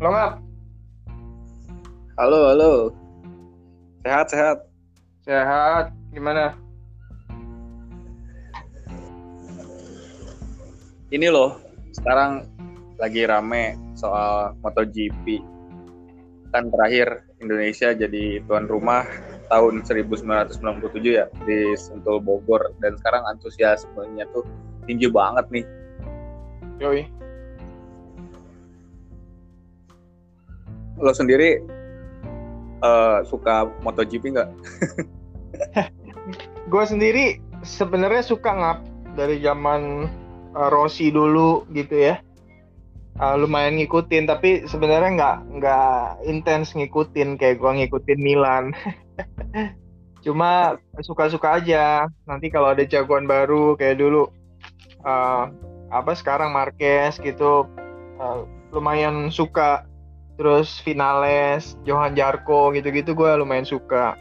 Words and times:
Lo 0.00 0.08
ngap? 0.08 0.40
Halo, 2.16 2.40
halo. 2.48 2.72
Sehat, 4.00 4.32
sehat. 4.32 4.58
Sehat. 5.28 5.92
Gimana? 6.16 6.56
Ini 11.12 11.28
loh, 11.28 11.60
sekarang 11.92 12.48
lagi 12.96 13.28
rame 13.28 13.76
soal 13.92 14.56
MotoGP. 14.64 15.44
Kan 16.48 16.72
terakhir 16.72 17.28
Indonesia 17.44 17.92
jadi 17.92 18.40
tuan 18.48 18.72
rumah 18.72 19.04
tahun 19.52 19.84
1997 19.84 20.96
ya 21.12 21.28
di 21.44 21.76
Sentul 21.76 22.24
Bogor 22.24 22.72
dan 22.80 22.96
sekarang 22.96 23.36
antusiasmenya 23.36 24.24
tuh 24.32 24.48
tinggi 24.88 25.12
banget 25.12 25.44
nih. 25.52 25.66
Yoi. 26.80 27.19
Lo 31.00 31.16
sendiri 31.16 31.60
uh, 32.84 33.24
suka 33.24 33.68
MotoGP 33.80 34.36
nggak? 34.36 34.50
Gue 36.72 36.84
sendiri 36.84 37.40
sebenarnya 37.64 38.22
suka 38.24 38.52
ngap 38.52 38.78
dari 39.16 39.40
zaman 39.40 40.08
uh, 40.52 40.68
Rossi 40.68 41.08
dulu 41.08 41.64
gitu 41.72 42.12
ya. 42.12 42.20
Uh, 43.20 43.36
lumayan 43.36 43.76
ngikutin 43.76 44.24
tapi 44.24 44.64
sebenarnya 44.64 45.10
nggak 45.12 45.36
nggak 45.60 46.00
intens 46.24 46.72
ngikutin 46.72 47.36
kayak 47.36 47.60
gue 47.60 47.70
ngikutin 47.84 48.20
Milan. 48.20 48.72
Cuma 50.24 50.76
suka-suka 51.00 51.60
aja. 51.60 52.08
Nanti 52.28 52.52
kalau 52.52 52.72
ada 52.72 52.84
jagoan 52.84 53.24
baru 53.24 53.76
kayak 53.76 54.00
dulu 54.00 54.28
uh, 55.04 55.48
apa 55.90 56.12
sekarang 56.14 56.54
Marquez 56.54 57.16
gitu 57.20 57.66
uh, 58.20 58.44
lumayan 58.72 59.28
suka. 59.32 59.89
Terus 60.40 60.80
Finales, 60.80 61.76
Johan 61.84 62.16
Jarko 62.16 62.72
gitu-gitu 62.72 63.12
gue 63.12 63.30
lumayan 63.36 63.68
suka. 63.68 64.16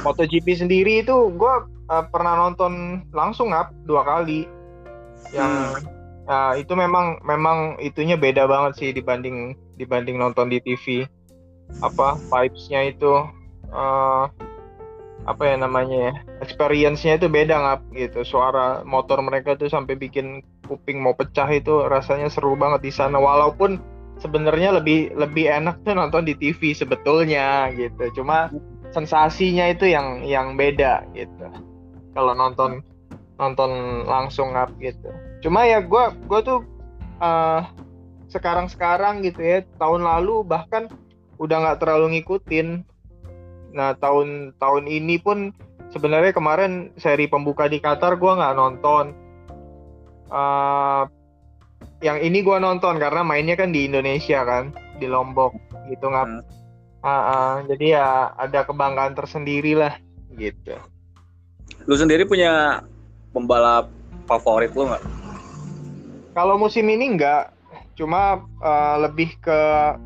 MotoGP 0.00 0.64
sendiri 0.64 1.04
itu 1.04 1.12
gue 1.36 1.54
uh, 1.92 2.04
pernah 2.08 2.40
nonton 2.40 3.04
langsung 3.12 3.52
up 3.52 3.68
dua 3.84 4.00
kali. 4.00 4.48
Yang 5.36 5.52
hmm. 5.52 5.92
Nah, 6.24 6.56
itu 6.56 6.72
memang 6.72 7.20
memang 7.20 7.76
itunya 7.84 8.16
beda 8.16 8.48
banget 8.48 8.80
sih 8.80 8.90
dibanding 8.96 9.52
dibanding 9.76 10.16
nonton 10.16 10.48
di 10.48 10.56
TV. 10.64 11.04
Apa 11.84 12.16
vibes-nya 12.16 12.88
itu 12.88 13.28
uh, 13.68 14.24
apa 15.24 15.42
ya 15.44 15.56
namanya 15.56 15.96
ya 15.96 16.12
experience-nya 16.44 17.16
itu 17.16 17.32
beda 17.32 17.56
nggak 17.56 17.80
gitu 17.96 18.20
suara 18.28 18.84
motor 18.84 19.24
mereka 19.24 19.56
tuh 19.56 19.72
sampai 19.72 19.96
bikin 19.96 20.44
kuping 20.68 21.00
mau 21.00 21.16
pecah 21.16 21.48
itu 21.48 21.88
rasanya 21.88 22.28
seru 22.28 22.56
banget 22.56 22.84
di 22.84 22.92
sana 22.92 23.16
walaupun 23.16 23.80
sebenarnya 24.24 24.80
lebih 24.80 25.12
lebih 25.12 25.52
enak 25.52 25.84
tuh 25.84 25.92
nonton 25.92 26.24
di 26.24 26.32
TV 26.32 26.72
sebetulnya 26.72 27.68
gitu. 27.76 28.24
Cuma 28.24 28.48
sensasinya 28.96 29.68
itu 29.68 29.92
yang 29.92 30.24
yang 30.24 30.56
beda 30.56 31.04
gitu. 31.12 31.52
Kalau 32.16 32.32
nonton 32.32 32.80
nonton 33.36 34.02
langsung 34.08 34.56
up 34.56 34.72
gitu. 34.80 35.12
Cuma 35.44 35.68
ya 35.68 35.84
gue 35.84 36.04
gue 36.24 36.40
tuh 36.40 36.64
uh, 37.20 37.68
sekarang 38.32 38.72
sekarang 38.72 39.20
gitu 39.20 39.44
ya 39.44 39.60
tahun 39.76 40.08
lalu 40.08 40.40
bahkan 40.48 40.88
udah 41.36 41.68
nggak 41.68 41.84
terlalu 41.84 42.18
ngikutin. 42.18 42.80
Nah 43.76 43.92
tahun 44.00 44.56
tahun 44.56 44.88
ini 44.88 45.20
pun 45.20 45.52
sebenarnya 45.92 46.32
kemarin 46.32 46.96
seri 46.96 47.28
pembuka 47.28 47.68
di 47.68 47.76
Qatar 47.76 48.16
gue 48.16 48.32
nggak 48.32 48.56
nonton. 48.56 49.12
Uh, 50.32 51.04
yang 52.04 52.20
ini 52.20 52.44
gue 52.44 52.60
nonton 52.60 53.00
karena 53.00 53.24
mainnya 53.24 53.56
kan 53.56 53.72
di 53.72 53.88
Indonesia 53.88 54.44
kan 54.44 54.76
di 55.00 55.08
Lombok 55.08 55.56
gitu 55.88 56.12
nggak. 56.12 56.28
Hmm. 56.28 56.44
Uh, 57.04 57.08
uh, 57.08 57.52
jadi 57.68 58.00
ya 58.00 58.08
ada 58.36 58.64
kebanggaan 58.64 59.16
tersendiri 59.16 59.72
lah 59.72 59.96
gitu. 60.36 60.76
Lu 61.88 61.96
sendiri 61.96 62.28
punya 62.28 62.84
pembalap 63.32 63.88
favorit 64.28 64.72
lu 64.76 64.88
nggak? 64.88 65.04
Kalau 66.36 66.60
musim 66.60 66.88
ini 66.88 67.16
nggak, 67.16 67.52
cuma 67.96 68.44
uh, 68.60 68.96
lebih 69.00 69.36
ke 69.40 69.60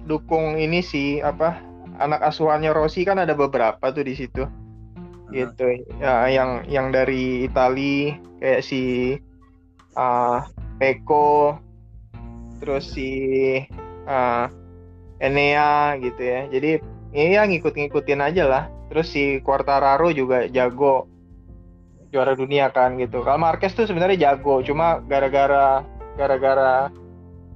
dukung 0.07 0.59
ini 0.59 0.83
sih 0.83 1.19
apa 1.19 1.59
anak 1.99 2.23
asuhannya 2.23 2.71
Rossi 2.71 3.03
kan 3.03 3.19
ada 3.19 3.35
beberapa 3.35 3.91
tuh 3.91 4.07
di 4.07 4.15
situ 4.15 4.47
gitu 5.29 5.67
ya 6.01 6.25
yang 6.31 6.65
yang 6.71 6.89
dari 6.89 7.45
Itali 7.45 8.17
kayak 8.41 8.65
si 8.65 9.13
uh, 9.93 10.41
Peko 10.81 11.59
terus 12.59 12.91
si 12.91 13.09
uh, 14.07 14.47
Enea 15.19 15.99
gitu 15.99 16.23
ya. 16.23 16.41
Jadi 16.47 16.79
ya 17.15 17.43
ngikut-ngikutin 17.47 18.21
aja 18.23 18.45
lah. 18.47 18.65
Terus 18.89 19.11
si 19.11 19.43
Quartararo 19.43 20.15
juga 20.15 20.47
jago. 20.49 21.11
Juara 22.09 22.33
dunia 22.33 22.73
kan 22.73 22.97
gitu. 22.97 23.21
Kalau 23.21 23.37
Marquez 23.37 23.77
tuh 23.77 23.85
sebenarnya 23.85 24.33
jago. 24.33 24.65
Cuma 24.65 25.03
gara-gara 25.05 25.85
gara-gara 26.17 26.89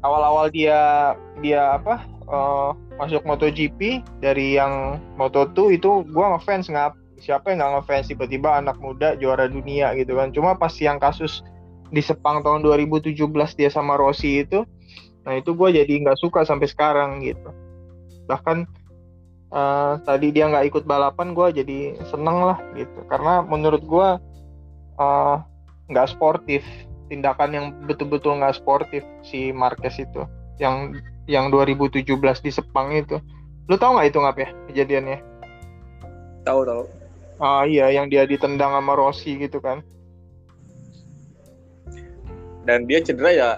awal-awal 0.05 0.53
dia 0.53 1.15
dia 1.41 1.79
apa 1.79 2.05
uh, 2.29 2.77
masuk 3.01 3.25
MotoGP 3.25 4.05
dari 4.21 4.59
yang 4.59 5.01
Moto2 5.17 5.81
itu 5.81 6.05
gue 6.05 6.27
ngefans 6.37 6.69
nggak 6.69 6.93
siapa 7.23 7.55
yang 7.55 7.63
nggak 7.63 7.73
ngefans? 7.81 8.07
Tiba-tiba 8.13 8.61
anak 8.61 8.77
muda 8.83 9.15
juara 9.17 9.47
dunia 9.49 9.95
gitu 9.97 10.19
kan. 10.19 10.35
Cuma 10.35 10.59
pas 10.59 10.75
yang 10.83 10.99
kasus 10.99 11.41
di 11.93 12.03
Sepang 12.03 12.43
tahun 12.43 12.67
2017 12.67 13.15
dia 13.57 13.71
sama 13.71 13.95
Rossi 14.01 14.43
itu 14.43 14.67
nah 15.23 15.39
itu 15.39 15.55
gue 15.55 15.69
jadi 15.83 15.95
nggak 16.03 16.19
suka 16.19 16.43
sampai 16.43 16.67
sekarang 16.67 17.23
gitu 17.23 17.51
bahkan 18.27 18.67
uh, 19.55 19.99
tadi 20.03 20.35
dia 20.35 20.51
nggak 20.51 20.73
ikut 20.75 20.85
balapan 20.87 21.35
gue 21.35 21.63
jadi 21.63 21.79
seneng 22.11 22.43
lah 22.53 22.59
gitu 22.75 23.07
karena 23.07 23.43
menurut 23.47 23.83
gue 23.87 24.09
uh, 24.99 25.37
nggak 25.91 26.11
sportif 26.11 26.63
tindakan 27.13 27.51
yang 27.53 27.67
betul-betul 27.87 28.41
nggak 28.41 28.57
sportif 28.57 29.05
si 29.23 29.53
Marquez 29.53 30.01
itu 30.01 30.25
yang 30.57 30.97
yang 31.31 31.55
2017 31.55 32.07
di 32.43 32.51
Sepang 32.51 32.91
itu. 32.95 33.19
Lu 33.71 33.79
tahu 33.79 33.99
nggak 33.99 34.09
itu 34.11 34.19
ngap 34.19 34.37
ya 34.39 34.49
kejadiannya? 34.71 35.19
Tahu 36.43 36.61
tahu. 36.67 36.85
Ah 37.43 37.67
iya, 37.67 37.91
yang 37.91 38.11
dia 38.11 38.27
ditendang 38.27 38.75
sama 38.75 38.95
Rossi 38.95 39.39
gitu 39.39 39.59
kan. 39.63 39.83
Dan 42.63 42.87
dia 42.87 43.03
cedera 43.03 43.31
ya 43.31 43.51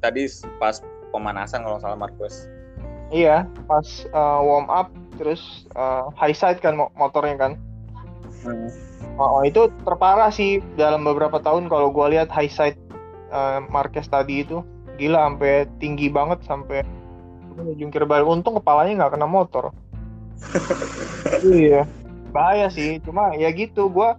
tadi 0.00 0.24
pas 0.56 0.80
pemanasan 1.10 1.64
kalau 1.64 1.78
salah 1.80 1.98
Marquez. 1.98 2.48
Iya, 3.08 3.48
pas 3.64 3.86
uh, 4.12 4.40
warm 4.44 4.68
up 4.68 4.92
terus 5.16 5.66
uh, 5.74 6.12
high 6.14 6.36
side 6.36 6.60
kan 6.60 6.76
motornya 6.76 7.36
kan. 7.36 7.52
Hmm. 8.44 8.68
Oh, 9.18 9.42
itu 9.42 9.66
terparah 9.82 10.30
sih 10.30 10.62
dalam 10.78 11.02
beberapa 11.02 11.42
tahun 11.42 11.66
kalau 11.66 11.90
gue 11.90 12.14
lihat 12.14 12.30
high 12.30 12.52
side 12.52 12.78
uh, 13.32 13.64
Marquez 13.66 14.06
tadi 14.06 14.46
itu 14.46 14.62
gila 14.98 15.30
sampai 15.30 15.66
tinggi 15.78 16.10
banget 16.10 16.42
sampai 16.44 16.82
jungkir 17.78 18.06
balik 18.06 18.26
untung 18.26 18.58
kepalanya 18.58 19.06
nggak 19.06 19.18
kena 19.18 19.26
motor 19.26 19.74
iya 21.58 21.86
bahaya 22.30 22.70
sih 22.70 23.02
cuma 23.02 23.34
ya 23.34 23.50
gitu 23.50 23.90
gue 23.90 24.10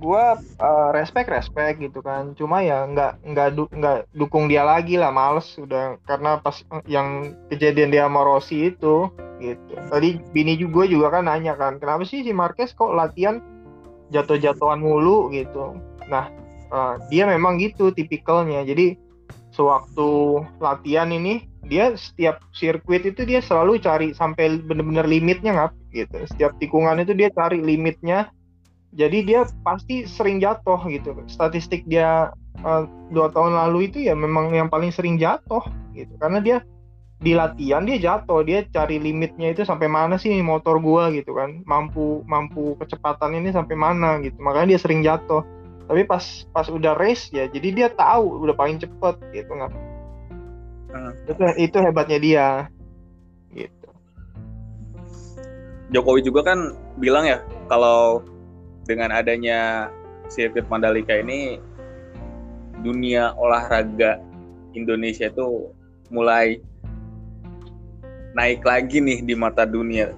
gue 0.00 0.24
uh, 0.58 0.90
respect 0.96 1.28
respect 1.28 1.76
gitu 1.78 2.00
kan. 2.00 2.32
Cuma 2.34 2.64
ya 2.64 2.88
nggak 2.88 3.20
nggak 3.22 3.48
du, 3.52 3.68
nggak 3.68 4.08
dukung 4.16 4.48
dia 4.48 4.64
lagi 4.64 4.96
lah 4.96 5.12
males 5.12 5.46
udah. 5.60 6.00
Karena 6.08 6.40
pas 6.40 6.64
yang 6.88 7.36
kejadian 7.52 7.92
dia 7.92 8.08
sama 8.08 8.24
Rossi 8.24 8.72
itu 8.72 9.12
gitu. 9.38 9.72
Tadi 9.92 10.16
bini 10.32 10.56
juga 10.56 10.88
juga 10.88 11.20
kan 11.20 11.28
nanya 11.28 11.54
kan 11.54 11.76
kenapa 11.76 12.08
sih 12.08 12.24
si 12.24 12.32
Marquez 12.32 12.72
kok 12.72 12.96
latihan 12.96 13.44
jatuh-jatuhan 14.10 14.80
mulu? 14.80 15.28
Gitu. 15.30 15.76
Nah 16.08 16.32
uh, 16.72 16.96
dia 17.12 17.28
memang 17.28 17.60
gitu 17.60 17.92
tipikalnya. 17.92 18.64
Jadi 18.64 18.96
sewaktu 19.52 20.40
latihan 20.62 21.12
ini 21.12 21.44
dia 21.68 21.92
setiap 21.94 22.40
sirkuit 22.56 23.04
itu 23.04 23.22
dia 23.28 23.44
selalu 23.44 23.78
cari 23.78 24.08
sampai 24.16 24.58
bener-bener 24.64 25.04
limitnya 25.04 25.52
nggak 25.52 25.72
gitu. 25.92 26.16
Setiap 26.34 26.56
tikungan 26.56 26.98
itu 27.04 27.12
dia 27.12 27.28
cari 27.30 27.60
limitnya 27.60 28.32
jadi 28.90 29.18
dia 29.22 29.40
pasti 29.62 30.02
sering 30.02 30.42
jatuh 30.42 30.82
gitu. 30.90 31.14
Statistik 31.30 31.86
dia 31.86 32.34
uh, 32.66 32.84
dua 33.14 33.30
tahun 33.30 33.54
lalu 33.54 33.86
itu 33.86 34.02
ya 34.02 34.18
memang 34.18 34.50
yang 34.50 34.66
paling 34.66 34.90
sering 34.90 35.14
jatuh 35.14 35.62
gitu. 35.94 36.10
Karena 36.18 36.42
dia 36.42 36.56
di 37.22 37.38
latihan 37.38 37.86
dia 37.86 38.02
jatuh. 38.02 38.42
Dia 38.42 38.66
cari 38.66 38.98
limitnya 38.98 39.54
itu 39.54 39.62
sampai 39.62 39.86
mana 39.86 40.18
sih 40.18 40.34
motor 40.42 40.82
gua 40.82 41.14
gitu 41.14 41.38
kan. 41.38 41.62
Mampu 41.70 42.26
mampu 42.26 42.74
kecepatan 42.82 43.38
ini 43.38 43.54
sampai 43.54 43.78
mana 43.78 44.18
gitu. 44.26 44.34
Makanya 44.42 44.74
dia 44.74 44.80
sering 44.82 45.06
jatuh. 45.06 45.46
Tapi 45.86 46.02
pas 46.06 46.22
pas 46.50 46.66
udah 46.66 46.94
race 46.98 47.30
ya 47.34 47.50
jadi 47.50 47.68
dia 47.74 47.88
tahu 47.90 48.46
udah 48.46 48.54
paling 48.54 48.78
cepet 48.78 49.18
gitu 49.34 49.50
nggak 49.50 49.74
Hmm. 50.90 51.14
Itu 51.22 51.42
itu 51.54 51.78
hebatnya 51.78 52.18
dia. 52.18 52.46
Gitu. 53.54 53.88
Jokowi 55.94 56.22
juga 56.26 56.50
kan 56.50 56.74
bilang 56.98 57.26
ya 57.26 57.42
kalau 57.70 58.26
dengan 58.90 59.14
adanya 59.14 59.86
sirkuit 60.26 60.66
Mandalika 60.66 61.14
ini 61.14 61.62
dunia 62.82 63.38
olahraga 63.38 64.18
Indonesia 64.74 65.30
itu 65.30 65.70
mulai 66.10 66.58
naik 68.34 68.66
lagi 68.66 68.98
nih 68.98 69.22
di 69.22 69.34
mata 69.38 69.62
dunia. 69.62 70.10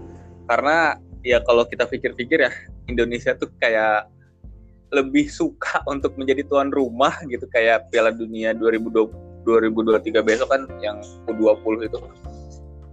Karena 0.49 0.97
ya 1.21 1.45
kalau 1.45 1.69
kita 1.69 1.85
pikir-pikir 1.85 2.49
ya 2.49 2.53
Indonesia 2.89 3.37
tuh 3.37 3.53
kayak 3.61 4.09
lebih 4.89 5.29
suka 5.29 5.85
untuk 5.93 6.17
menjadi 6.17 6.49
tuan 6.49 6.73
rumah 6.73 7.13
gitu 7.29 7.45
kayak 7.53 7.93
Piala 7.93 8.09
Dunia 8.09 8.57
2020 8.57 9.33
2023 9.43 10.23
besok 10.23 10.49
kan 10.55 10.63
yang 10.79 11.03
U20 11.27 11.91
itu. 11.91 11.99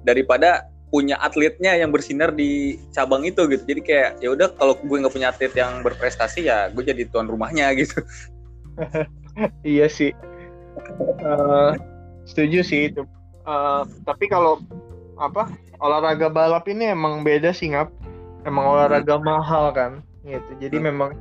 Daripada 0.01 0.65
punya 0.89 1.21
atletnya 1.21 1.77
yang 1.77 1.93
bersinar 1.93 2.33
di 2.33 2.81
cabang 2.89 3.21
itu 3.25 3.45
gitu. 3.45 3.63
Jadi 3.65 3.81
kayak 3.85 4.09
ya 4.25 4.33
udah 4.33 4.49
kalau 4.57 4.73
gue 4.77 4.97
nggak 4.97 5.13
punya 5.13 5.29
atlet 5.29 5.53
yang 5.53 5.85
berprestasi 5.85 6.49
ya 6.49 6.69
gue 6.73 6.81
jadi 6.81 7.05
tuan 7.09 7.29
rumahnya 7.29 7.71
gitu. 7.79 8.01
Iya 9.63 9.87
sih. 9.87 10.11
Uh, 11.23 11.71
setuju 12.27 12.59
sih 12.59 12.91
itu. 12.91 13.07
Uh, 13.47 13.87
tapi 14.03 14.27
kalau 14.27 14.59
apa 15.15 15.47
olahraga 15.79 16.27
balap 16.27 16.67
ini 16.67 16.91
emang 16.91 17.23
beda 17.23 17.55
sih 17.55 17.71
ngap. 17.71 17.87
Emang 18.43 18.67
hmm. 18.67 18.73
olahraga 18.75 19.15
mahal 19.21 19.71
kan 19.71 19.91
gitu. 20.27 20.51
Jadi 20.59 20.75
hmm. 20.75 20.85
memang 20.91 21.11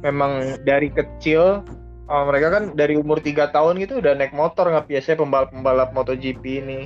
memang 0.00 0.32
dari 0.64 0.88
kecil 0.88 1.60
uh, 2.08 2.24
mereka 2.24 2.48
kan 2.48 2.64
dari 2.72 2.96
umur 2.96 3.20
tiga 3.20 3.52
tahun 3.52 3.76
gitu 3.82 4.00
udah 4.00 4.16
naik 4.16 4.32
motor 4.32 4.72
nggak 4.72 4.88
biasanya 4.88 5.20
pembalap 5.20 5.50
pembalap 5.52 5.90
MotoGP 5.92 6.44
ini. 6.64 6.80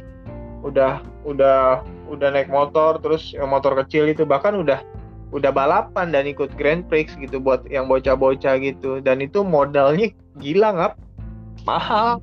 Udah 0.67 1.05
udah 1.23 1.87
udah 2.09 2.29
naik 2.35 2.53
motor 2.53 3.01
terus 3.01 3.33
motor 3.37 3.75
kecil 3.85 4.09
itu 4.09 4.23
bahkan 4.29 4.55
udah 4.57 4.81
udah 5.35 5.51
balapan 5.51 6.15
dan 6.15 6.31
ikut 6.31 6.55
Grand 6.55 6.87
Prix 6.87 7.11
gitu 7.19 7.43
buat 7.43 7.67
yang 7.67 7.91
bocah-bocah 7.91 8.55
gitu. 8.63 9.03
Dan 9.03 9.19
itu 9.19 9.43
modalnya 9.43 10.15
gila 10.39 10.69
nggak 10.79 10.95
mahal. 11.67 12.23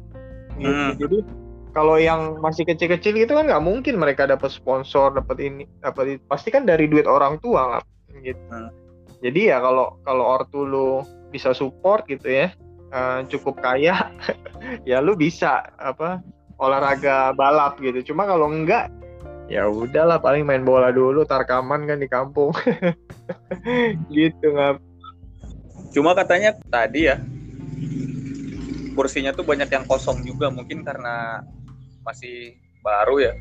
Gitu. 0.60 0.68
Hmm. 0.68 0.94
jadi 1.00 1.18
kalau 1.72 1.96
yang 1.96 2.38
masih 2.44 2.68
kecil-kecil 2.68 3.16
gitu 3.16 3.32
kan 3.34 3.48
nggak 3.48 3.64
mungkin 3.64 3.96
mereka 3.96 4.28
dapat 4.28 4.52
sponsor 4.52 5.16
dapat 5.16 5.40
ini 5.40 5.64
dapat 5.80 6.20
pasti 6.28 6.52
kan 6.52 6.68
dari 6.68 6.86
duit 6.92 7.08
orang 7.08 7.40
tua 7.40 7.80
nggak 7.80 7.86
gitu. 8.22 8.44
Hmm. 8.52 8.70
jadi 9.24 9.56
ya 9.56 9.58
kalau 9.64 9.96
kalau 10.04 10.26
ortu 10.28 10.68
lu 10.68 11.02
bisa 11.32 11.56
support 11.56 12.04
gitu 12.12 12.28
ya 12.28 12.52
uh, 12.92 13.24
cukup 13.32 13.64
kaya 13.64 14.12
ya 14.90 15.00
lu 15.00 15.16
bisa 15.16 15.72
apa 15.80 16.20
olahraga 16.62 17.34
balap 17.34 17.82
gitu. 17.82 18.14
Cuma 18.14 18.30
kalau 18.30 18.52
enggak 18.54 18.94
ya 19.52 19.68
udahlah 19.68 20.24
paling 20.24 20.48
main 20.48 20.64
bola 20.64 20.96
dulu 20.96 21.28
tarkaman 21.28 21.84
kan 21.84 22.00
di 22.00 22.08
kampung. 22.08 22.56
Gitu 24.16 24.48
nggak 24.48 24.80
cuma 25.92 26.16
katanya 26.16 26.56
tadi 26.72 27.12
ya 27.12 27.20
kursinya 28.96 29.36
tuh 29.36 29.44
banyak 29.44 29.68
yang 29.68 29.84
kosong 29.84 30.24
juga 30.24 30.48
mungkin 30.48 30.88
karena 30.88 31.44
masih 32.08 32.56
baru 32.80 33.20
ya? 33.20 33.34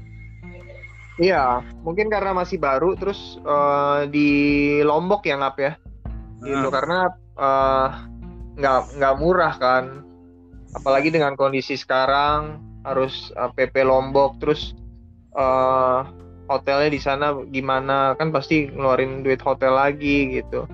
Iya 1.21 1.45
mungkin 1.87 2.11
karena 2.11 2.35
masih 2.35 2.59
baru 2.59 2.99
terus 2.99 3.39
uh, 3.47 4.09
di 4.11 4.81
lombok 4.83 5.23
ya 5.31 5.39
ngap 5.39 5.57
ya? 5.63 5.73
Gitu 6.43 6.69
hmm. 6.69 6.75
karena 6.75 6.99
uh, 7.39 7.89
nggak 8.59 8.99
nggak 8.99 9.15
murah 9.21 9.55
kan? 9.63 9.85
Apalagi 10.75 11.15
dengan 11.15 11.35
kondisi 11.39 11.79
sekarang 11.79 12.63
harus 12.87 13.29
uh, 13.37 13.51
eh, 13.51 13.69
PP 13.69 13.85
Lombok 13.85 14.41
terus 14.41 14.73
uh, 15.37 16.07
hotelnya 16.51 16.91
di 16.91 17.01
sana 17.01 17.35
gimana? 17.51 18.15
Kan 18.19 18.35
pasti 18.35 18.71
ngeluarin 18.71 19.23
duit 19.23 19.43
hotel 19.43 19.77
lagi 19.77 20.41
gitu. 20.41 20.67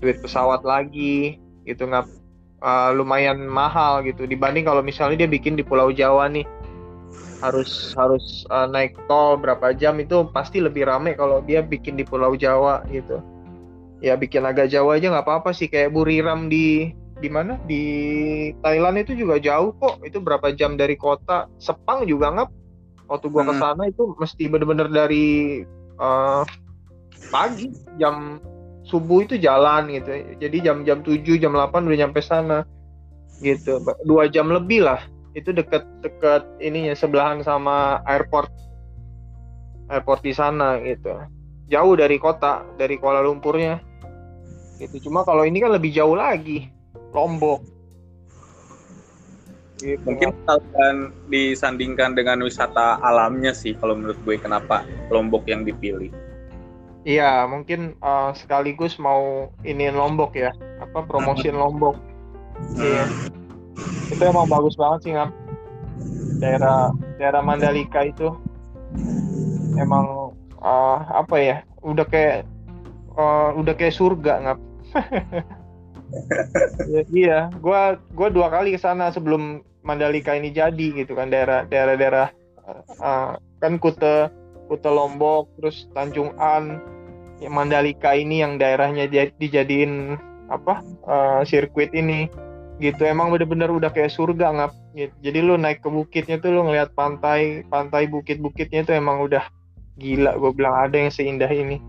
Duit 0.00 0.20
pesawat 0.20 0.64
lagi 0.66 1.40
gitu 1.64 1.88
nggak 1.88 2.04
uh, 2.60 2.90
lumayan 2.92 3.44
mahal 3.44 4.04
gitu. 4.04 4.28
Dibanding 4.28 4.68
kalau 4.68 4.84
misalnya 4.84 5.24
dia 5.24 5.30
bikin 5.30 5.56
di 5.56 5.64
Pulau 5.64 5.92
Jawa 5.92 6.28
nih 6.28 6.44
harus 7.44 7.92
harus 8.00 8.48
uh, 8.48 8.64
naik 8.64 8.96
tol 9.04 9.36
berapa 9.36 9.76
jam 9.76 10.00
itu 10.00 10.24
pasti 10.32 10.64
lebih 10.64 10.88
rame 10.88 11.12
kalau 11.12 11.44
dia 11.44 11.60
bikin 11.60 11.96
di 12.00 12.04
Pulau 12.04 12.32
Jawa 12.36 12.84
gitu. 12.88 13.20
Ya 14.00 14.16
bikin 14.16 14.44
agak 14.44 14.72
jauh 14.72 14.92
aja 14.92 15.12
nggak 15.12 15.24
apa-apa 15.24 15.52
sih. 15.56 15.68
Kayak 15.68 15.96
Buriram 15.96 16.48
di 16.52 16.92
di 17.20 17.28
mana? 17.32 17.56
Di 17.64 17.84
Thailand 18.60 19.00
itu 19.00 19.16
juga 19.16 19.40
jauh 19.40 19.72
kok. 19.80 20.04
Itu 20.04 20.20
berapa 20.20 20.52
jam 20.52 20.76
dari 20.76 20.96
kota? 20.96 21.48
Sepang 21.56 22.04
juga 22.04 22.32
nggak 22.32 22.63
waktu 23.10 23.26
gua 23.28 23.44
hmm. 23.44 23.50
ke 23.50 23.54
sana 23.60 23.82
itu 23.88 24.02
mesti 24.16 24.44
bener-bener 24.48 24.88
dari 24.88 25.62
uh, 26.00 26.42
pagi 27.28 27.72
jam 28.00 28.40
subuh 28.84 29.24
itu 29.24 29.40
jalan 29.40 29.88
gitu. 29.90 30.36
Jadi 30.38 30.56
jam-jam 30.60 31.00
7 31.00 31.24
jam 31.40 31.56
8 31.56 31.88
udah 31.88 31.98
nyampe 31.98 32.20
sana 32.20 32.68
gitu. 33.40 33.80
Dua 34.04 34.28
jam 34.28 34.52
lebih 34.52 34.84
lah. 34.84 35.00
Itu 35.34 35.50
deket-deket 35.50 36.62
ininya 36.62 36.94
sebelahan 36.94 37.42
sama 37.42 38.04
airport. 38.06 38.52
Airport 39.90 40.20
di 40.22 40.32
sana 40.36 40.78
gitu. 40.84 41.10
Jauh 41.72 41.96
dari 41.96 42.20
kota 42.20 42.62
dari 42.76 43.00
Kuala 43.00 43.24
Lumpurnya. 43.24 43.80
Gitu. 44.78 45.08
Cuma 45.08 45.24
kalau 45.24 45.48
ini 45.48 45.58
kan 45.64 45.72
lebih 45.74 45.90
jauh 45.90 46.14
lagi. 46.14 46.68
Lombok. 47.16 47.73
Gitu. 49.84 50.00
Mungkin 50.08 50.32
akan 50.48 51.12
disandingkan 51.28 52.16
dengan 52.16 52.40
wisata 52.40 52.96
alamnya 53.04 53.52
sih 53.52 53.76
kalau 53.76 53.92
menurut 53.92 54.16
gue 54.24 54.40
kenapa 54.40 54.80
Lombok 55.12 55.44
yang 55.44 55.68
dipilih. 55.68 56.08
Iya, 57.04 57.44
mungkin 57.44 58.00
uh, 58.00 58.32
sekaligus 58.32 58.96
mau 58.96 59.52
ini 59.60 59.92
Lombok 59.92 60.32
ya, 60.32 60.56
apa 60.80 61.04
promosiin 61.04 61.52
Lombok. 61.52 62.00
Hmm. 62.56 62.80
Iya. 62.80 63.04
Itu 64.08 64.22
emang 64.24 64.48
bagus 64.48 64.72
banget 64.80 64.98
sih 65.04 65.12
ngap. 65.12 65.28
Daerah 66.40 66.96
daerah 67.20 67.44
Mandalika 67.44 68.08
itu 68.08 68.32
emang 69.76 70.32
uh, 70.64 70.98
apa 71.12 71.36
ya? 71.36 71.56
Udah 71.84 72.08
kayak 72.08 72.48
uh, 73.20 73.52
udah 73.52 73.76
kayak 73.76 73.92
surga 73.92 74.32
ngap. 74.40 74.58
ya, 76.94 77.02
iya, 77.12 77.38
gua 77.60 78.00
gua 78.16 78.32
dua 78.32 78.48
kali 78.48 78.72
ke 78.72 78.80
sana 78.80 79.12
sebelum 79.12 79.60
Mandalika 79.84 80.32
ini 80.32 80.50
jadi 80.50 80.96
gitu 80.96 81.12
kan 81.12 81.28
daerah 81.28 81.68
daerah 81.68 81.94
daerah 81.94 82.28
uh, 82.98 83.36
kan 83.60 83.76
Kute 83.76 84.32
Kute 84.66 84.88
Lombok 84.88 85.52
terus 85.60 85.86
Tanjung 85.92 86.32
An 86.40 86.80
ya 87.38 87.52
Mandalika 87.52 88.16
ini 88.16 88.40
yang 88.40 88.56
daerahnya 88.56 89.06
dijadiin 89.36 90.16
apa 90.48 90.80
uh, 91.04 91.40
sirkuit 91.44 91.92
ini 91.92 92.32
gitu. 92.80 93.06
Emang 93.06 93.30
bener-bener 93.30 93.70
udah 93.70 93.92
kayak 93.92 94.10
surga 94.10 94.50
ngap. 94.56 94.72
Gitu. 94.94 95.10
jadi 95.26 95.38
lu 95.42 95.58
naik 95.58 95.82
ke 95.82 95.90
bukitnya 95.90 96.38
tuh 96.38 96.54
lu 96.54 96.70
ngeliat 96.70 96.94
pantai 96.94 97.66
pantai 97.66 98.06
bukit-bukitnya 98.06 98.86
tuh 98.86 98.94
emang 98.94 99.20
udah 99.20 99.44
gila. 100.00 100.38
Gue 100.38 100.50
bilang 100.54 100.74
ada 100.74 100.96
yang 100.96 101.12
seindah 101.12 101.50
ini. 101.50 101.82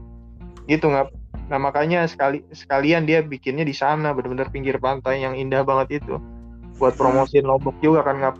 Gitu 0.67 0.89
ngap. 0.89 1.13
Nah 1.47 1.61
makanya 1.61 2.09
sekali 2.09 2.41
sekalian 2.49 3.05
dia 3.05 3.21
bikinnya 3.21 3.61
di 3.61 3.73
sana 3.77 4.11
benar-benar 4.11 4.49
pinggir 4.49 4.81
pantai 4.81 5.21
yang 5.21 5.37
indah 5.37 5.61
banget 5.61 6.01
itu 6.01 6.17
buat 6.75 6.93
promosiin 6.99 7.47
Lombok 7.47 7.75
juga 7.79 8.03
kan 8.03 8.15
nggak 8.19 8.35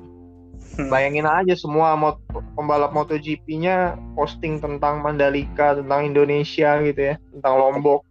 hmm. 0.79 0.89
bayangin 0.91 1.27
aja 1.27 1.55
semua 1.55 1.95
mot 1.95 2.19
pembalap 2.55 2.91
MotoGP-nya 2.91 3.95
posting 4.15 4.59
tentang 4.59 4.99
Mandalika 4.99 5.75
tentang 5.79 6.01
Indonesia 6.03 6.79
gitu 6.83 7.01
ya 7.13 7.15
tentang 7.35 7.55
Lombok. 7.59 8.03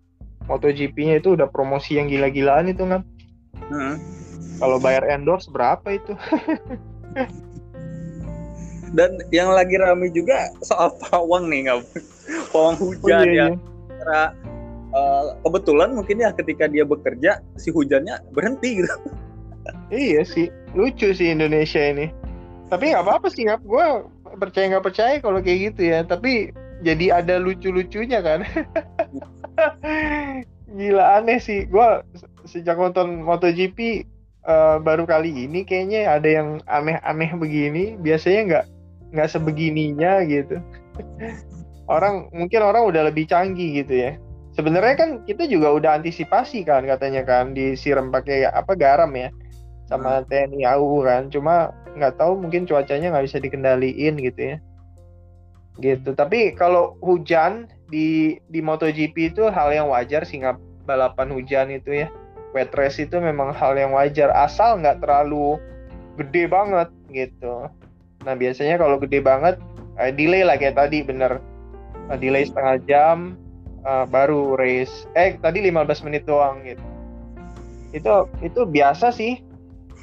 MotoGP-nya 0.45 1.25
itu 1.25 1.41
udah 1.41 1.49
promosi 1.49 1.97
yang 1.97 2.13
gila-gilaan 2.13 2.69
itu 2.69 2.85
kan 2.85 3.01
hmm. 3.73 3.97
kalau 4.61 4.77
bayar 4.77 5.09
endorse 5.09 5.49
berapa 5.49 5.89
itu? 5.89 6.13
Dan 8.95 9.19
yang 9.35 9.51
lagi 9.51 9.75
rame 9.75 10.13
juga 10.15 10.53
soal 10.63 10.93
pawang 11.09 11.49
nih 11.49 11.67
nggak 11.67 11.81
pawang 12.53 12.77
hujan 12.79 13.25
oh, 13.25 13.25
iya, 13.25 13.33
ya. 13.33 13.49
iya. 14.05 14.23
Uh, 14.95 15.35
kebetulan 15.43 15.91
mungkin 15.91 16.23
ya 16.23 16.31
ketika 16.31 16.71
dia 16.71 16.87
bekerja 16.87 17.43
si 17.59 17.75
hujannya 17.75 18.15
berhenti 18.31 18.79
gitu 18.79 18.95
iya 19.95 20.23
sih 20.27 20.51
lucu 20.75 21.15
sih 21.15 21.31
Indonesia 21.31 21.81
ini. 21.81 22.11
Tapi 22.69 22.91
nggak 22.91 23.05
apa-apa 23.07 23.31
sih 23.31 23.47
nggak 23.47 23.63
gue 23.63 23.87
percaya 24.43 24.67
nggak 24.75 24.85
percaya 24.85 25.15
kalau 25.23 25.39
kayak 25.41 25.73
gitu 25.73 25.95
ya. 25.95 26.03
Tapi 26.03 26.51
jadi 26.83 27.23
ada 27.23 27.39
lucu-lucunya 27.39 28.21
kan. 28.21 28.43
Gila 30.79 31.23
aneh 31.23 31.39
sih. 31.39 31.71
Gue 31.71 32.03
sejak 32.45 32.77
nonton 32.77 33.23
MotoGP 33.23 34.05
uh, 34.45 34.83
baru 34.83 35.07
kali 35.07 35.31
ini 35.31 35.63
kayaknya 35.63 36.11
ada 36.11 36.29
yang 36.29 36.49
aneh-aneh 36.67 37.31
begini. 37.39 37.95
Biasanya 38.03 38.41
nggak 38.51 38.65
nggak 39.15 39.29
sebegininya 39.31 40.27
gitu. 40.27 40.59
Orang 41.87 42.33
mungkin 42.35 42.65
orang 42.65 42.91
udah 42.91 43.07
lebih 43.07 43.31
canggih 43.31 43.85
gitu 43.85 43.95
ya. 43.95 44.13
Sebenarnya 44.55 44.95
kan 44.95 45.11
kita 45.27 45.51
juga 45.51 45.75
udah 45.75 45.99
antisipasi 45.99 46.63
kan 46.63 46.87
katanya 46.87 47.27
kan 47.27 47.59
disiram 47.59 48.15
pakai 48.15 48.47
apa 48.47 48.79
garam 48.79 49.11
ya 49.19 49.35
sama 49.89 50.21
hmm. 50.21 50.27
TNI 50.29 50.61
AU 50.77 51.05
kan. 51.05 51.23
Cuma 51.29 51.73
nggak 51.95 52.19
tahu 52.19 52.41
mungkin 52.41 52.67
cuacanya 52.67 53.15
nggak 53.15 53.27
bisa 53.27 53.39
dikendaliin 53.41 54.15
gitu 54.21 54.41
ya. 54.55 54.57
Gitu. 55.81 56.11
Tapi 56.15 56.55
kalau 56.55 56.99
hujan 57.03 57.69
di 57.91 58.39
di 58.49 58.61
MotoGP 58.63 59.35
itu 59.35 59.51
hal 59.51 59.71
yang 59.75 59.91
wajar 59.91 60.25
sih 60.27 60.41
nggak 60.41 60.59
balapan 60.89 61.33
hujan 61.33 61.71
itu 61.73 62.07
ya. 62.07 62.09
Wet 62.55 62.71
race 62.79 63.03
itu 63.03 63.19
memang 63.19 63.51
hal 63.51 63.75
yang 63.75 63.91
wajar 63.91 64.31
asal 64.31 64.79
nggak 64.79 65.03
terlalu 65.03 65.59
gede 66.15 66.47
banget 66.47 66.89
gitu. 67.11 67.67
Nah 68.23 68.35
biasanya 68.39 68.79
kalau 68.79 68.97
gede 69.03 69.19
banget 69.19 69.59
uh, 69.99 70.11
delay 70.15 70.47
lah 70.47 70.55
kayak 70.55 70.79
tadi 70.79 71.03
bener. 71.03 71.43
Uh, 72.07 72.19
delay 72.21 72.47
setengah 72.47 72.79
jam 72.87 73.17
uh, 73.83 74.07
baru 74.07 74.55
race. 74.55 75.11
Eh 75.19 75.35
tadi 75.43 75.67
15 75.67 76.07
menit 76.07 76.23
doang 76.31 76.63
gitu. 76.63 76.87
Itu 77.91 78.31
itu 78.39 78.61
biasa 78.67 79.11
sih 79.11 79.43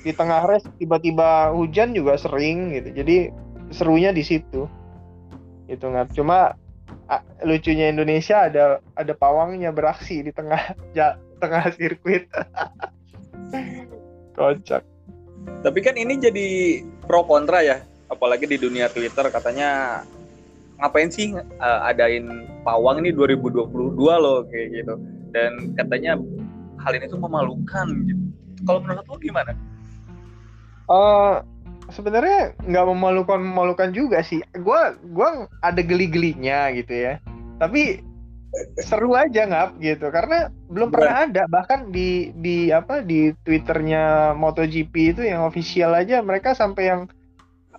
di 0.01 0.11
tengah 0.11 0.49
race 0.49 0.65
tiba-tiba 0.81 1.53
hujan 1.53 1.93
juga 1.93 2.17
sering 2.17 2.73
gitu. 2.73 2.89
Jadi 2.93 3.17
serunya 3.73 4.09
di 4.09 4.25
situ. 4.25 4.65
Itu 5.69 5.85
nggak 5.87 6.17
cuma 6.17 6.57
lucunya 7.43 7.91
Indonesia 7.91 8.47
ada 8.47 8.79
ada 8.95 9.13
pawangnya 9.15 9.75
beraksi 9.75 10.23
di 10.23 10.31
tengah 10.31 10.75
ja, 10.97 11.17
tengah 11.39 11.69
sirkuit. 11.75 12.27
Kocak. 14.37 14.83
Tapi 15.61 15.79
kan 15.81 15.97
ini 15.97 16.21
jadi 16.21 16.47
pro 17.05 17.25
kontra 17.25 17.65
ya 17.65 17.81
apalagi 18.09 18.49
di 18.49 18.57
dunia 18.57 18.89
Twitter. 18.89 19.29
Katanya 19.29 20.01
ngapain 20.81 21.13
sih 21.13 21.37
uh, 21.37 21.79
adain 21.85 22.49
pawang 22.65 23.05
ini 23.05 23.13
2022 23.13 23.97
loh 23.97 24.41
kayak 24.49 24.67
gitu. 24.81 24.95
Dan 25.31 25.77
katanya 25.77 26.17
hal 26.81 26.91
ini 26.97 27.05
tuh 27.07 27.21
memalukan 27.21 27.87
gitu. 28.09 28.23
Kalau 28.65 28.79
menurut 28.85 29.05
lo 29.09 29.17
gimana? 29.17 29.53
Uh, 30.91 31.39
sebenarnya 31.87 32.51
nggak 32.67 32.85
memalukan 32.91 33.39
memalukan 33.39 33.95
juga 33.95 34.19
sih. 34.19 34.43
Gua 34.59 34.99
gua 35.15 35.47
ada 35.63 35.79
geli-gelinya 35.79 36.67
gitu 36.75 36.91
ya. 36.91 37.13
Tapi 37.63 38.03
seru 38.83 39.15
aja 39.15 39.47
ngap 39.47 39.79
gitu. 39.79 40.11
Karena 40.11 40.51
belum 40.67 40.91
pernah 40.91 41.27
ada. 41.27 41.47
Bahkan 41.47 41.95
di 41.95 42.35
di 42.39 42.75
apa 42.75 42.99
di 42.99 43.31
twitternya 43.47 44.35
MotoGP 44.35 45.15
itu 45.15 45.21
yang 45.23 45.47
official 45.47 45.95
aja 45.95 46.19
mereka 46.19 46.51
sampai 46.51 46.91
yang 46.91 47.01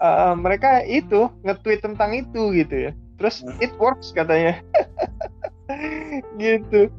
uh, 0.01 0.33
mereka 0.33 0.81
itu 0.85 1.29
nge-tweet 1.45 1.85
tentang 1.85 2.17
itu 2.17 2.53
gitu 2.57 2.89
ya. 2.89 2.93
Terus 3.21 3.45
hmm. 3.45 3.61
it 3.61 3.73
works 3.77 4.13
katanya. 4.17 4.61
Gitu. 6.37 6.93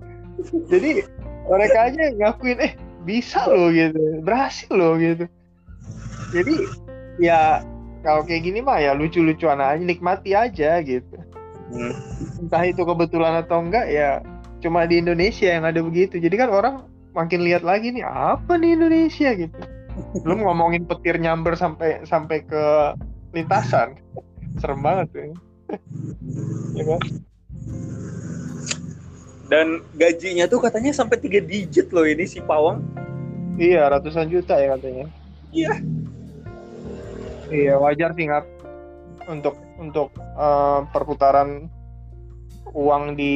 Jadi 0.66 1.06
mereka 1.46 1.86
aja 1.86 2.10
ngakuin 2.10 2.58
eh 2.58 2.74
bisa 3.06 3.46
loh 3.46 3.70
gitu. 3.70 4.18
Berhasil 4.26 4.72
loh 4.74 4.98
gitu 4.98 5.30
jadi 6.34 6.56
ya 7.22 7.62
kalau 8.02 8.26
kayak 8.26 8.44
gini 8.50 8.60
mah 8.60 8.82
ya 8.82 8.92
lucu-lucuan 8.98 9.62
aja 9.62 9.80
nikmati 9.80 10.34
aja 10.34 10.82
gitu. 10.82 11.18
Hmm. 11.74 11.96
entah 12.44 12.62
itu 12.70 12.86
kebetulan 12.86 13.40
atau 13.42 13.64
enggak 13.64 13.90
ya 13.90 14.22
cuma 14.62 14.86
di 14.86 15.00
Indonesia 15.00 15.48
yang 15.48 15.64
ada 15.64 15.80
begitu. 15.80 16.20
Jadi 16.20 16.36
kan 16.36 16.50
orang 16.52 16.76
makin 17.16 17.42
lihat 17.46 17.64
lagi 17.64 17.90
nih 17.94 18.04
apa 18.04 18.60
nih 18.60 18.76
Indonesia 18.78 19.30
gitu. 19.34 19.60
Belum 20.22 20.44
ngomongin 20.46 20.84
petir 20.90 21.18
nyamber 21.22 21.56
sampai 21.56 22.04
sampai 22.04 22.44
ke 22.44 22.66
lintasan. 23.32 23.98
Serem 24.62 24.86
banget 24.86 25.08
tuh 25.14 25.22
ya 26.78 26.84
kan? 26.86 27.02
Dan 29.50 29.68
gajinya 29.98 30.46
tuh 30.50 30.62
katanya 30.62 30.92
sampai 30.94 31.18
tiga 31.22 31.42
digit 31.42 31.90
loh 31.94 32.06
ini 32.06 32.28
si 32.28 32.44
Pawang. 32.44 32.84
Iya 33.58 33.86
ratusan 33.90 34.30
juta 34.30 34.58
ya 34.58 34.78
katanya. 34.78 35.06
Iya 35.54 35.78
Iya 37.54 37.78
wajar 37.78 38.18
sih 38.18 38.26
nggak 38.26 38.46
untuk 39.30 39.56
untuk 39.78 40.10
uh, 40.36 40.90
perputaran 40.90 41.70
uang 42.74 43.14
di 43.14 43.36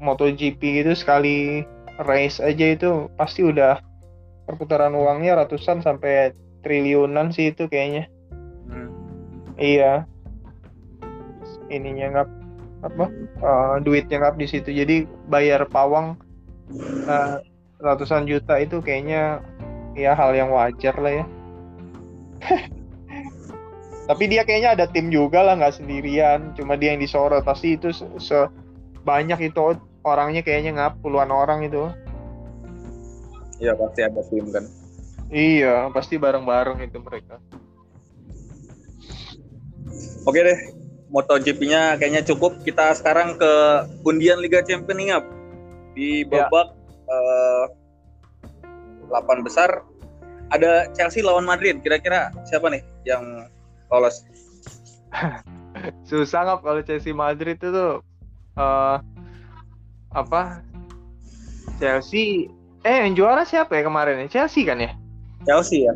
MotoGP 0.00 0.60
itu 0.80 0.92
sekali 0.96 1.62
race 2.00 2.40
aja 2.40 2.72
itu 2.72 3.12
pasti 3.20 3.44
udah 3.44 3.76
perputaran 4.48 4.96
uangnya 4.96 5.44
ratusan 5.44 5.84
sampai 5.84 6.32
triliunan 6.64 7.30
sih 7.30 7.52
itu 7.52 7.68
kayaknya. 7.68 8.08
Hmm. 8.66 8.90
Iya. 9.60 10.08
Ininya 11.68 12.06
nggak 12.16 12.28
apa 12.80 13.04
uh, 13.44 13.76
duitnya 13.84 14.24
nggak 14.24 14.40
di 14.40 14.48
situ 14.48 14.72
jadi 14.72 15.04
bayar 15.28 15.68
pawang 15.68 16.16
uh, 17.04 17.36
ratusan 17.76 18.24
juta 18.24 18.56
itu 18.56 18.80
kayaknya 18.80 19.44
ya 19.92 20.16
hal 20.16 20.32
yang 20.32 20.48
wajar 20.48 20.96
lah 20.96 21.12
ya. 21.20 21.26
tapi 24.10 24.26
dia 24.26 24.42
kayaknya 24.42 24.74
ada 24.74 24.90
tim 24.90 25.06
juga 25.06 25.38
lah 25.38 25.54
nggak 25.54 25.78
sendirian. 25.78 26.50
Cuma 26.58 26.74
dia 26.74 26.90
yang 26.90 26.98
disorot. 26.98 27.46
Pasti 27.46 27.78
itu 27.78 27.94
sebanyak 27.94 29.54
itu 29.54 29.78
orangnya 30.02 30.42
kayaknya 30.42 30.74
nggak 30.74 30.98
puluhan 30.98 31.30
orang 31.30 31.62
itu. 31.62 31.86
Iya 33.62 33.78
pasti 33.78 34.02
ada 34.02 34.18
tim 34.26 34.50
kan. 34.50 34.66
Iya 35.30 35.94
pasti 35.94 36.18
bareng-bareng 36.18 36.82
itu 36.82 36.98
mereka. 36.98 37.38
Oke 40.26 40.42
deh 40.42 40.58
MotoGP-nya 41.14 42.02
kayaknya 42.02 42.26
cukup. 42.26 42.66
Kita 42.66 42.90
sekarang 42.98 43.38
ke 43.38 43.52
undian 44.02 44.42
Liga 44.42 44.58
Champions 44.66 44.98
nih 44.98 45.22
di 45.94 46.26
ya. 46.26 46.50
babak 46.50 46.74
ya. 47.06 47.70
uh, 49.06 49.22
8 49.22 49.46
besar 49.46 49.86
ada 50.50 50.90
Chelsea 50.98 51.22
lawan 51.22 51.46
Madrid. 51.46 51.78
Kira-kira 51.78 52.34
siapa 52.42 52.74
nih 52.74 52.82
yang 53.06 53.46
lolos. 53.90 54.22
Susah 56.08 56.46
nggak 56.46 56.62
kalau 56.62 56.82
Chelsea 56.82 57.12
Madrid 57.14 57.58
itu 57.58 57.68
tuh 57.70 58.02
uh, 58.58 59.02
apa? 60.14 60.62
Chelsea 61.78 62.50
eh 62.86 62.96
yang 63.04 63.12
juara 63.18 63.42
siapa 63.44 63.76
ya 63.76 63.82
kemarin 63.86 64.26
ya? 64.26 64.40
Chelsea 64.40 64.66
kan 64.66 64.80
ya? 64.80 64.94
Chelsea 65.44 65.88
ya. 65.88 65.94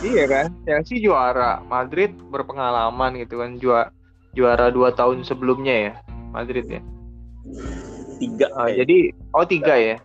Iya 0.00 0.24
kan? 0.26 0.46
Chelsea 0.64 1.02
juara. 1.02 1.62
Madrid 1.66 2.14
berpengalaman 2.30 3.20
gitu 3.20 3.40
kan 3.40 3.60
juara 3.60 3.90
juara 4.34 4.70
dua 4.70 4.94
tahun 4.94 5.26
sebelumnya 5.26 5.74
ya 5.90 5.92
Madrid 6.30 6.66
ya. 6.66 6.80
Tiga. 8.20 8.46
Uh, 8.52 8.70
jadi 8.72 9.14
oh 9.32 9.46
tiga 9.46 9.74
ya? 9.76 9.96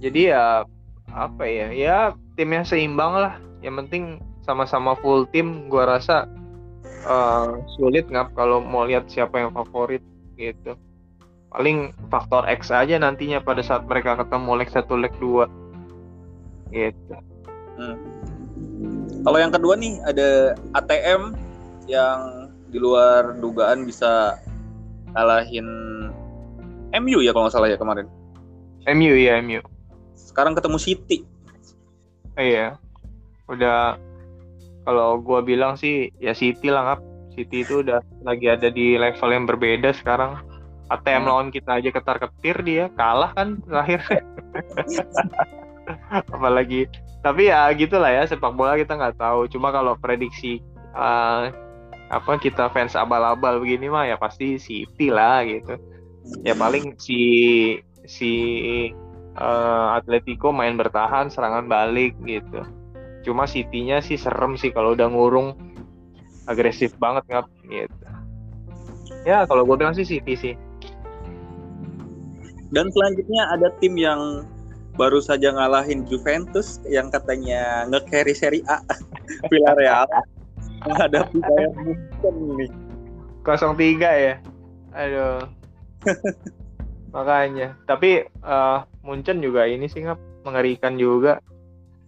Jadi 0.00 0.20
ya 0.32 0.64
apa 1.10 1.44
ya? 1.48 1.72
Ya 1.72 1.96
timnya 2.36 2.62
seimbang 2.62 3.16
lah. 3.16 3.34
Yang 3.64 3.74
penting 3.84 4.04
sama-sama 4.46 4.94
full 5.02 5.26
tim 5.34 5.66
gua 5.68 5.98
rasa 5.98 6.30
uh, 7.04 7.58
sulit 7.76 8.06
nggak 8.06 8.32
kalau 8.38 8.62
mau 8.62 8.86
lihat 8.86 9.10
siapa 9.10 9.42
yang 9.42 9.50
favorit 9.52 10.00
gitu. 10.38 10.78
Paling 11.50 11.94
faktor 12.12 12.44
X 12.46 12.70
aja 12.70 12.96
nantinya 13.00 13.42
pada 13.42 13.60
saat 13.60 13.84
mereka 13.84 14.18
ketemu 14.20 14.50
leg 14.56 14.70
satu 14.70 14.94
leg 14.96 15.12
dua 15.18 15.50
gitu. 16.74 17.14
Hmm. 17.76 18.00
kalau 19.20 19.36
yang 19.36 19.52
kedua 19.52 19.76
nih 19.76 20.00
ada 20.08 20.56
ATM 20.80 21.36
yang 21.84 22.48
di 22.72 22.80
luar 22.80 23.36
dugaan 23.36 23.84
bisa 23.84 24.40
kalahin 25.12 25.68
MU 26.96 27.20
ya 27.20 27.36
kalau 27.36 27.46
nggak 27.46 27.54
salah 27.54 27.68
ya 27.68 27.76
kemarin. 27.76 28.08
MU 28.88 29.12
ya 29.12 29.38
MU 29.44 29.60
sekarang 30.36 30.52
ketemu 30.52 30.76
City. 30.76 31.24
Iya. 32.36 32.76
Udah 33.48 33.96
kalau 34.86 35.18
gue 35.18 35.40
bilang 35.42 35.74
sih 35.74 36.14
ya 36.22 36.30
City 36.30 36.70
lah 36.70 36.94
ngap. 36.94 37.00
City 37.34 37.66
itu 37.66 37.84
udah 37.84 38.00
lagi 38.24 38.46
ada 38.48 38.70
di 38.70 38.96
level 38.96 39.28
yang 39.34 39.44
berbeda 39.44 39.90
sekarang. 39.92 40.38
ATM 40.86 41.26
hmm. 41.26 41.28
lawan 41.28 41.48
kita 41.50 41.82
aja 41.82 41.90
ketar 41.90 42.16
ketir 42.22 42.56
dia 42.62 42.86
kalah 42.94 43.34
kan 43.34 43.58
terakhir. 43.66 44.06
Apalagi 46.34 46.86
tapi 47.20 47.50
ya 47.50 47.66
gitulah 47.74 48.14
ya 48.14 48.22
sepak 48.22 48.54
bola 48.54 48.78
kita 48.78 48.94
nggak 48.94 49.18
tahu. 49.18 49.50
Cuma 49.50 49.74
kalau 49.74 49.98
prediksi 49.98 50.62
uh, 50.94 51.50
apa 52.06 52.38
kita 52.38 52.70
fans 52.70 52.94
abal-abal 52.94 53.58
begini 53.58 53.90
mah 53.90 54.06
ya 54.06 54.14
pasti 54.14 54.62
City 54.62 55.10
lah 55.10 55.42
gitu. 55.42 55.74
Ya 56.46 56.54
paling 56.54 56.94
si 57.02 57.18
si 58.06 58.32
uh, 59.34 59.98
Atletico 59.98 60.54
main 60.54 60.78
bertahan 60.78 61.26
serangan 61.26 61.66
balik 61.66 62.14
gitu 62.22 62.62
cuma 63.26 63.50
City-nya 63.50 63.98
sih 63.98 64.14
serem 64.14 64.54
sih 64.54 64.70
kalau 64.70 64.94
udah 64.94 65.10
ngurung. 65.10 65.58
Agresif 66.46 66.94
banget 67.02 67.26
nggak 67.26 67.46
gitu. 67.66 68.06
Ya 69.26 69.42
kalau 69.50 69.66
gue 69.66 69.74
bilang 69.74 69.98
sih 69.98 70.06
City 70.06 70.38
sih. 70.38 70.54
Dan 72.70 72.86
selanjutnya 72.94 73.50
ada 73.50 73.74
tim 73.82 73.98
yang 73.98 74.46
baru 74.94 75.18
saja 75.18 75.50
ngalahin 75.50 76.06
Juventus 76.06 76.78
yang 76.86 77.10
katanya 77.10 77.84
nge-carry 77.90 78.32
Serie 78.32 78.62
A. 78.70 78.78
Villarreal. 79.50 80.06
Menghadapi 80.86 81.38
Bayern 81.42 81.74
Munchen 81.82 82.36
nih. 82.54 82.70
03 83.42 83.98
ya? 83.98 84.34
Aduh. 84.94 85.42
Makanya. 87.14 87.74
Tapi 87.90 88.22
uh, 88.46 88.86
Munchen 89.02 89.42
juga 89.42 89.66
ini 89.66 89.90
sih 89.90 90.06
nggak 90.06 90.46
mengerikan 90.46 90.94
juga 90.94 91.42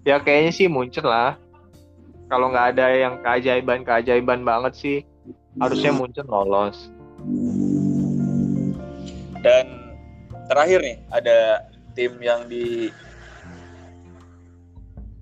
ya 0.08 0.16
kayaknya 0.24 0.52
sih 0.56 0.72
muncul 0.72 1.04
lah 1.04 1.36
kalau 2.32 2.48
nggak 2.48 2.72
ada 2.72 2.88
yang 2.96 3.20
keajaiban 3.20 3.84
keajaiban 3.84 4.40
banget 4.40 4.72
sih 4.72 5.04
harusnya 5.60 5.92
muncul 5.92 6.24
lolos 6.24 6.88
dan 9.44 9.92
terakhir 10.48 10.80
nih 10.80 10.96
ada 11.12 11.68
tim 11.92 12.16
yang 12.24 12.48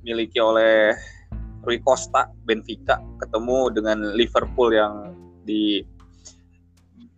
dimiliki 0.06 0.38
oleh 0.38 0.94
Rui 1.66 1.82
Costa 1.82 2.30
Benfica 2.46 3.02
ketemu 3.18 3.74
dengan 3.74 4.14
Liverpool 4.14 4.70
yang 4.70 5.10
di 5.42 5.82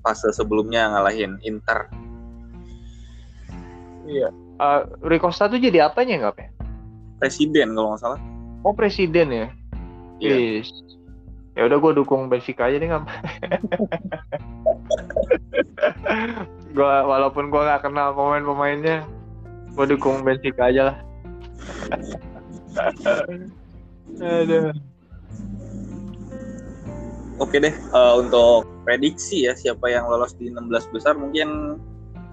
fase 0.01 0.33
sebelumnya 0.33 0.89
ngalahin 0.97 1.37
Inter. 1.45 1.85
Iya. 4.09 4.33
Uh, 4.57 4.89
Ricosta 5.05 5.53
tuh 5.53 5.61
jadi 5.61 5.93
apanya 5.93 6.17
nggak 6.33 6.37
ya? 6.41 6.49
Presiden 7.19 7.75
kalau 7.75 7.95
nggak 7.95 8.03
salah. 8.03 8.21
Oh 8.63 8.75
presiden 8.75 9.29
ya. 9.31 9.47
Iya. 10.19 10.63
Yes. 10.63 10.71
Ya 11.59 11.67
udah 11.67 11.79
gue 11.83 11.93
dukung 11.99 12.31
Benfica 12.31 12.71
aja 12.71 12.79
deh 12.79 12.87
nggak. 12.87 13.03
gua 16.79 17.03
walaupun 17.03 17.51
gue 17.51 17.59
nggak 17.59 17.83
kenal 17.83 18.15
pemain-pemainnya, 18.15 19.03
gue 19.75 19.87
dukung 19.91 20.23
Benfica 20.23 20.71
aja 20.71 20.95
lah. 20.95 20.97
Aduh. 24.23 24.71
Oke 27.39 27.63
deh, 27.63 27.75
uh, 27.95 28.19
untuk 28.19 28.67
prediksi 28.83 29.47
ya 29.47 29.55
siapa 29.55 29.87
yang 29.91 30.11
lolos 30.11 30.35
di 30.39 30.51
16 30.51 30.95
besar 30.95 31.15
mungkin 31.15 31.79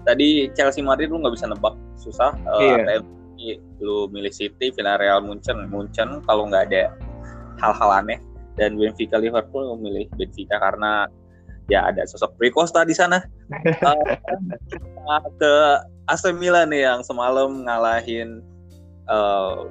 tadi 0.02 0.50
Chelsea 0.54 0.82
Madrid 0.82 1.10
lu 1.10 1.22
nggak 1.22 1.34
bisa 1.34 1.50
nebak 1.50 1.74
susah. 1.98 2.30
Uh, 2.46 3.02
Iya. 3.36 3.60
lu 3.84 4.08
milih 4.08 4.32
City, 4.32 4.72
Villarreal, 4.72 5.20
Munchen, 5.20 5.68
Munchen 5.68 6.24
kalau 6.24 6.48
nggak 6.48 6.72
ada 6.72 6.96
hal-hal 7.60 7.90
aneh 8.04 8.20
dan 8.56 8.76
Benfica 8.80 9.20
Liverpool 9.20 9.64
lu 9.68 9.76
milih 9.76 10.08
Benfica 10.16 10.56
karena 10.56 11.04
ya 11.68 11.92
ada 11.92 12.02
sosok 12.08 12.34
Rui 12.40 12.50
Costa 12.50 12.82
di 12.82 12.96
sana. 12.96 13.20
uh, 13.84 15.28
ke 15.40 15.54
AC 16.08 16.32
Milan 16.34 16.72
nih 16.72 16.86
yang 16.86 17.00
semalam 17.04 17.66
ngalahin 17.66 18.40
uh, 19.10 19.66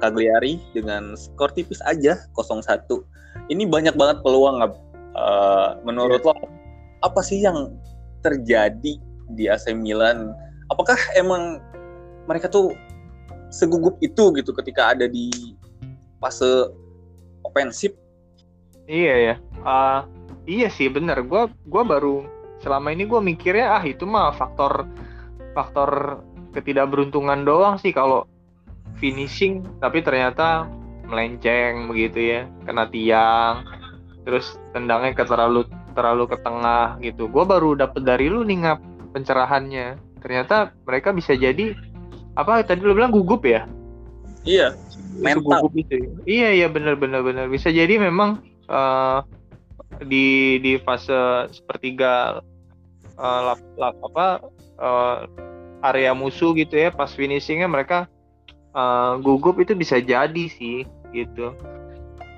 Cagliari 0.00 0.58
dengan 0.72 1.14
skor 1.14 1.52
tipis 1.54 1.80
aja 1.84 2.18
0-1. 2.34 2.64
Ini 3.52 3.68
banyak 3.68 3.94
banget 3.94 4.24
peluang? 4.24 4.60
Uh, 5.14 5.78
menurut 5.86 6.26
lo 6.26 6.34
apa 7.06 7.20
sih 7.22 7.38
yang 7.44 7.76
terjadi 8.24 8.98
di 9.36 9.44
AC 9.46 9.70
Milan? 9.76 10.32
Apakah 10.72 10.96
emang 11.14 11.60
mereka 12.24 12.48
tuh 12.48 12.72
segugup 13.54 14.02
itu 14.02 14.34
gitu 14.34 14.50
ketika 14.50 14.98
ada 14.98 15.06
di 15.06 15.30
fase 16.18 16.74
ofensif? 17.46 17.94
Iya 18.90 19.14
ya. 19.16 19.34
Uh, 19.62 20.00
iya 20.50 20.66
sih 20.66 20.90
bener. 20.90 21.22
Gua 21.22 21.46
gua 21.70 21.86
baru 21.86 22.26
selama 22.64 22.96
ini 22.96 23.04
gue 23.04 23.20
mikirnya 23.20 23.76
ah 23.76 23.84
itu 23.84 24.08
mah 24.08 24.32
faktor 24.32 24.88
faktor 25.52 26.24
ketidakberuntungan 26.56 27.44
doang 27.44 27.76
sih 27.76 27.92
kalau 27.92 28.24
finishing 28.96 29.60
tapi 29.84 30.00
ternyata 30.00 30.64
melenceng 31.04 31.92
begitu 31.92 32.32
ya 32.32 32.40
kena 32.64 32.88
tiang 32.88 33.68
terus 34.24 34.56
tendangnya 34.72 35.12
ke 35.12 35.28
terlalu 35.28 35.68
terlalu 35.92 36.24
ke 36.24 36.40
tengah 36.40 36.96
gitu 37.04 37.28
gue 37.28 37.44
baru 37.44 37.76
dapet 37.76 38.00
dari 38.00 38.32
lu 38.32 38.40
nih 38.48 38.64
ngap 38.64 38.80
pencerahannya 39.12 40.00
ternyata 40.24 40.72
mereka 40.88 41.12
bisa 41.12 41.36
jadi 41.36 41.76
apa 42.34 42.66
tadi 42.66 42.82
lu 42.82 42.94
bilang 42.94 43.14
gugup 43.14 43.46
ya? 43.46 43.66
Iya 44.44 44.76
mental. 45.18 45.62
gugup 45.62 45.72
itu 45.78 45.94
iya 46.26 46.50
iya 46.54 46.66
bener 46.66 46.98
bener 46.98 47.22
bener. 47.22 47.46
Bisa 47.46 47.70
jadi 47.70 47.98
memang 47.98 48.42
uh, 48.66 49.22
di 50.02 50.58
di 50.58 50.76
fase 50.82 51.48
sepertiga 51.54 52.42
uh, 53.18 53.40
lap, 53.52 53.60
lap, 53.78 53.96
apa 54.02 54.26
uh, 54.82 55.16
area 55.84 56.16
musuh 56.16 56.56
gitu 56.56 56.74
ya 56.74 56.90
pas 56.90 57.12
finishingnya 57.12 57.68
mereka 57.70 58.10
uh, 58.74 59.20
gugup 59.22 59.60
itu 59.62 59.76
bisa 59.78 60.02
jadi 60.02 60.44
sih 60.50 60.82
gitu. 61.14 61.54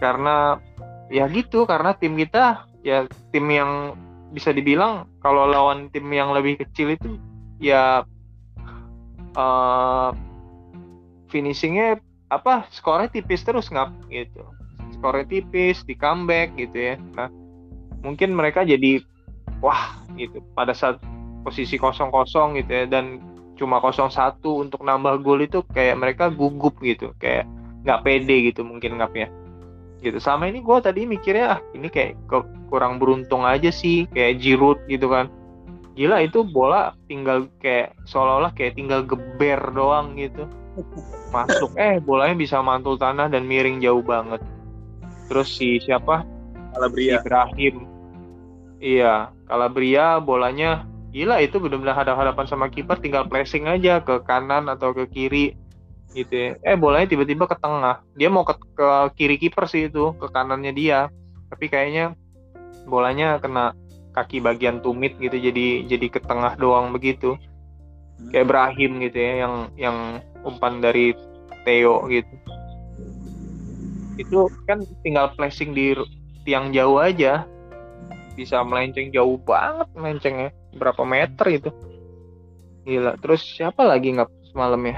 Karena 0.02 0.60
ya 1.08 1.24
gitu 1.30 1.64
karena 1.64 1.94
tim 1.96 2.18
kita 2.18 2.66
ya 2.82 3.06
tim 3.30 3.46
yang 3.48 3.94
bisa 4.34 4.50
dibilang 4.50 5.06
kalau 5.22 5.46
lawan 5.46 5.88
tim 5.94 6.04
yang 6.10 6.34
lebih 6.34 6.60
kecil 6.60 6.92
itu 6.92 7.16
ya 7.62 8.04
uh, 9.36 10.10
finishingnya 11.30 12.00
apa 12.32 12.66
skornya 12.74 13.12
tipis 13.12 13.44
terus 13.46 13.70
ngap 13.70 13.92
gitu. 14.10 14.42
Skornya 14.98 15.28
tipis 15.28 15.84
di 15.84 15.94
comeback 15.94 16.56
gitu 16.58 16.74
ya. 16.74 16.94
Nah 17.14 17.30
mungkin 18.02 18.34
mereka 18.34 18.66
jadi 18.66 19.04
wah 19.60 20.00
gitu 20.16 20.42
pada 20.56 20.72
saat 20.72 21.00
posisi 21.46 21.78
kosong 21.78 22.10
kosong 22.10 22.58
gitu 22.58 22.70
ya 22.70 22.84
dan 22.90 23.22
cuma 23.56 23.80
kosong 23.80 24.12
satu 24.12 24.60
untuk 24.60 24.84
nambah 24.84 25.24
gol 25.24 25.40
itu 25.40 25.64
kayak 25.72 25.96
mereka 25.96 26.28
gugup 26.28 26.76
gitu 26.84 27.16
kayak 27.16 27.48
nggak 27.86 28.02
pede 28.04 28.52
gitu 28.52 28.66
mungkin 28.66 29.00
ngapnya 29.00 29.30
gitu 30.04 30.20
sama 30.20 30.50
ini 30.52 30.60
gue 30.60 30.76
tadi 30.82 31.08
mikirnya 31.08 31.56
ah 31.56 31.60
ini 31.72 31.88
kayak 31.88 32.20
kurang 32.68 33.00
beruntung 33.00 33.48
aja 33.48 33.72
sih 33.72 34.04
kayak 34.12 34.42
Giroud 34.44 34.78
gitu 34.90 35.08
kan 35.08 35.32
gila 35.96 36.20
itu 36.20 36.44
bola 36.44 36.92
tinggal 37.08 37.48
kayak 37.58 37.96
seolah-olah 38.04 38.52
kayak 38.52 38.76
tinggal 38.76 39.00
geber 39.02 39.72
doang 39.72 40.14
gitu 40.20 40.44
masuk 41.32 41.72
eh 41.80 41.96
bolanya 42.04 42.36
bisa 42.36 42.60
mantul 42.60 43.00
tanah 43.00 43.32
dan 43.32 43.48
miring 43.48 43.80
jauh 43.80 44.04
banget 44.04 44.44
terus 45.32 45.48
si 45.48 45.80
siapa 45.80 46.22
Calabria 46.76 47.18
Ibrahim 47.24 47.88
iya 48.76 49.32
Calabria 49.48 50.20
bolanya 50.20 50.84
gila 51.16 51.40
itu 51.40 51.56
benar-benar 51.56 51.96
hadap-hadapan 51.96 52.44
sama 52.44 52.68
kiper 52.68 53.00
tinggal 53.00 53.24
pressing 53.24 53.64
aja 53.64 54.04
ke 54.04 54.20
kanan 54.28 54.68
atau 54.68 54.92
ke 54.92 55.08
kiri 55.08 55.56
gitu 56.16 56.32
ya. 56.32 56.50
Eh 56.64 56.76
bolanya 56.80 57.12
tiba-tiba 57.12 57.44
ke 57.44 57.56
tengah. 57.60 58.00
Dia 58.16 58.32
mau 58.32 58.44
ke, 58.48 58.56
ke 58.72 58.88
kiri 59.20 59.36
kiper 59.36 59.68
sih 59.68 59.92
itu, 59.92 60.16
ke 60.16 60.32
kanannya 60.32 60.72
dia. 60.72 61.12
Tapi 61.52 61.68
kayaknya 61.68 62.16
bolanya 62.88 63.36
kena 63.36 63.76
kaki 64.16 64.40
bagian 64.40 64.80
tumit 64.80 65.14
gitu 65.20 65.36
jadi 65.36 65.84
jadi 65.84 66.06
ke 66.08 66.20
tengah 66.24 66.56
doang 66.56 66.90
begitu. 66.96 67.36
Kayak 68.32 68.48
Ibrahim 68.48 68.92
gitu 69.04 69.18
ya 69.20 69.32
yang 69.44 69.54
yang 69.76 69.98
umpan 70.40 70.80
dari 70.80 71.12
Theo 71.68 72.08
gitu. 72.08 72.34
Itu 74.16 74.48
kan 74.64 74.80
tinggal 75.04 75.36
flashing 75.36 75.76
di 75.76 75.92
tiang 76.48 76.72
jauh 76.72 76.96
aja. 76.96 77.44
Bisa 78.32 78.64
melenceng 78.64 79.12
jauh 79.12 79.36
banget 79.44 79.88
melencengnya 79.92 80.48
berapa 80.76 81.02
meter 81.08 81.46
itu 81.52 81.70
gila 82.86 83.18
terus 83.18 83.42
siapa 83.42 83.82
lagi 83.82 84.14
nggak 84.14 84.30
semalam 84.54 84.78
ya 84.86 84.96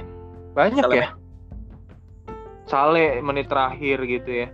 banyak 0.52 0.86
ya 0.92 1.08
Sale 2.68 3.24
menit 3.24 3.48
terakhir 3.48 4.04
gitu 4.04 4.30
ya 4.44 4.48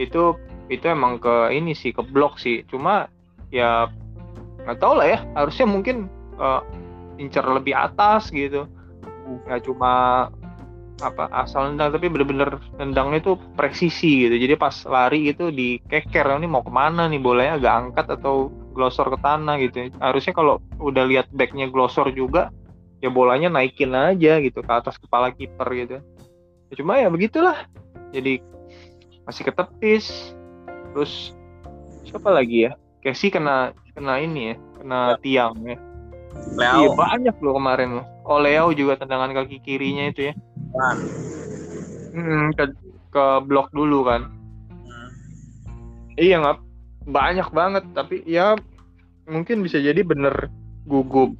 itu 0.00 0.22
itu 0.72 0.84
emang 0.88 1.20
ke 1.20 1.52
ini 1.52 1.76
sih 1.76 1.92
ke 1.92 2.00
blok 2.00 2.40
sih 2.40 2.64
cuma 2.72 3.12
ya 3.50 3.90
nggak 4.66 4.78
tahu 4.82 4.98
lah 4.98 5.06
ya. 5.16 5.18
Harusnya 5.38 5.66
mungkin 5.68 6.10
uh, 6.38 6.62
incer 7.20 7.44
lebih 7.46 7.76
atas 7.76 8.28
gitu. 8.34 8.66
Nggak 9.46 9.66
cuma 9.66 9.92
apa 11.04 11.28
asal 11.44 11.68
nendang 11.68 11.92
tapi 11.92 12.08
bener-bener 12.08 12.56
nendangnya 12.80 13.20
itu 13.20 13.32
presisi 13.54 14.26
gitu. 14.28 14.36
Jadi 14.36 14.54
pas 14.56 14.72
lari 14.88 15.28
itu 15.28 15.52
dikeker 15.52 16.40
ini 16.40 16.48
mau 16.48 16.64
ke 16.64 16.72
mana 16.72 17.04
nih? 17.06 17.20
Bolanya 17.20 17.60
agak 17.60 17.74
angkat 17.84 18.06
atau 18.16 18.48
glosor 18.72 19.12
ke 19.12 19.18
tanah 19.20 19.60
gitu. 19.60 19.92
Harusnya 20.00 20.32
kalau 20.32 20.54
udah 20.80 21.04
lihat 21.04 21.28
backnya 21.32 21.68
glosor 21.68 22.12
juga 22.16 22.48
ya 23.04 23.12
bolanya 23.12 23.52
naikin 23.52 23.92
aja 23.92 24.40
gitu 24.40 24.64
ke 24.64 24.72
atas 24.72 24.96
kepala 24.96 25.30
kiper 25.32 25.68
gitu. 25.76 25.96
Ya, 26.72 26.74
cuma 26.80 26.96
ya 26.96 27.12
begitulah. 27.12 27.68
Jadi 28.16 28.40
masih 29.28 29.42
ketepis. 29.44 30.32
Terus 30.96 31.36
siapa 32.08 32.32
lagi 32.32 32.70
ya 32.70 32.72
Casey 33.06 33.30
kena 33.30 33.70
kena 33.94 34.18
ini 34.18 34.50
ya 34.50 34.54
kena 34.82 34.98
ya. 35.14 35.16
tiang 35.22 35.54
ya 35.62 35.78
Leo. 36.56 36.76
Iya 36.82 36.88
banyak 36.96 37.36
loh 37.38 37.54
kemarin 37.60 37.88
loh. 38.00 38.06
Oh 38.26 38.40
Leo 38.40 38.72
juga 38.72 38.98
tendangan 38.98 39.30
kaki 39.36 39.60
kirinya 39.60 40.10
itu 40.10 40.32
ya. 40.32 40.34
Kan. 40.72 40.96
Hmm, 42.16 42.44
ke, 42.56 42.64
ke 43.12 43.24
blok 43.44 43.68
dulu 43.76 44.08
kan. 44.08 44.32
Hmm. 44.72 45.08
Iya 46.16 46.40
nggak 46.42 46.58
banyak 47.06 47.48
banget 47.54 47.84
tapi 47.94 48.24
ya 48.26 48.58
mungkin 49.28 49.62
bisa 49.62 49.78
jadi 49.78 50.00
bener 50.00 50.50
gugup. 50.88 51.36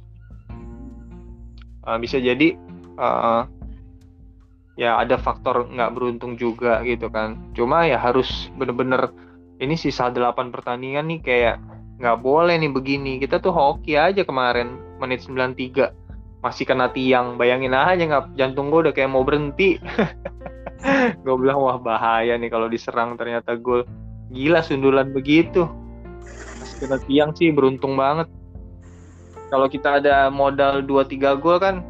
Uh, 1.87 1.97
bisa 1.97 2.19
jadi 2.19 2.53
uh, 2.99 3.47
ya 4.77 5.01
ada 5.01 5.17
faktor 5.17 5.65
nggak 5.71 5.93
beruntung 5.97 6.37
juga 6.37 6.85
gitu 6.85 7.09
kan. 7.09 7.41
Cuma 7.57 7.89
ya 7.89 7.97
harus 7.97 8.53
bener-bener 8.53 9.09
ini 9.57 9.73
sisa 9.73 10.13
8 10.13 10.53
pertandingan 10.53 11.09
nih 11.09 11.19
kayak 11.21 11.55
nggak 11.97 12.17
boleh 12.21 12.55
nih 12.61 12.69
begini. 12.69 13.17
Kita 13.17 13.41
tuh 13.41 13.49
hoki 13.53 13.97
aja 13.97 14.21
kemarin 14.21 14.77
menit 15.01 15.25
93 15.25 16.07
masih 16.37 16.69
kena 16.69 16.93
tiang 16.93 17.35
bayangin 17.35 17.73
aja 17.73 17.97
nggak 17.97 18.37
jantung 18.37 18.69
gue 18.69 18.89
udah 18.89 18.93
kayak 18.93 19.09
mau 19.09 19.25
berhenti. 19.25 19.81
Gue 21.25 21.35
bilang 21.41 21.57
wah 21.57 21.81
bahaya 21.81 22.37
nih 22.37 22.53
kalau 22.53 22.69
diserang 22.69 23.17
ternyata 23.17 23.57
gol. 23.57 23.81
Gila 24.29 24.61
sundulan 24.61 25.09
begitu. 25.09 25.65
Masih 26.61 26.77
kena 26.85 26.97
tiang 27.09 27.31
sih 27.33 27.49
beruntung 27.49 27.97
banget. 27.97 28.29
Kalau 29.49 29.65
kita 29.65 29.97
ada 29.97 30.29
modal 30.29 30.85
2-3 30.85 31.41
gol 31.41 31.57
kan 31.57 31.81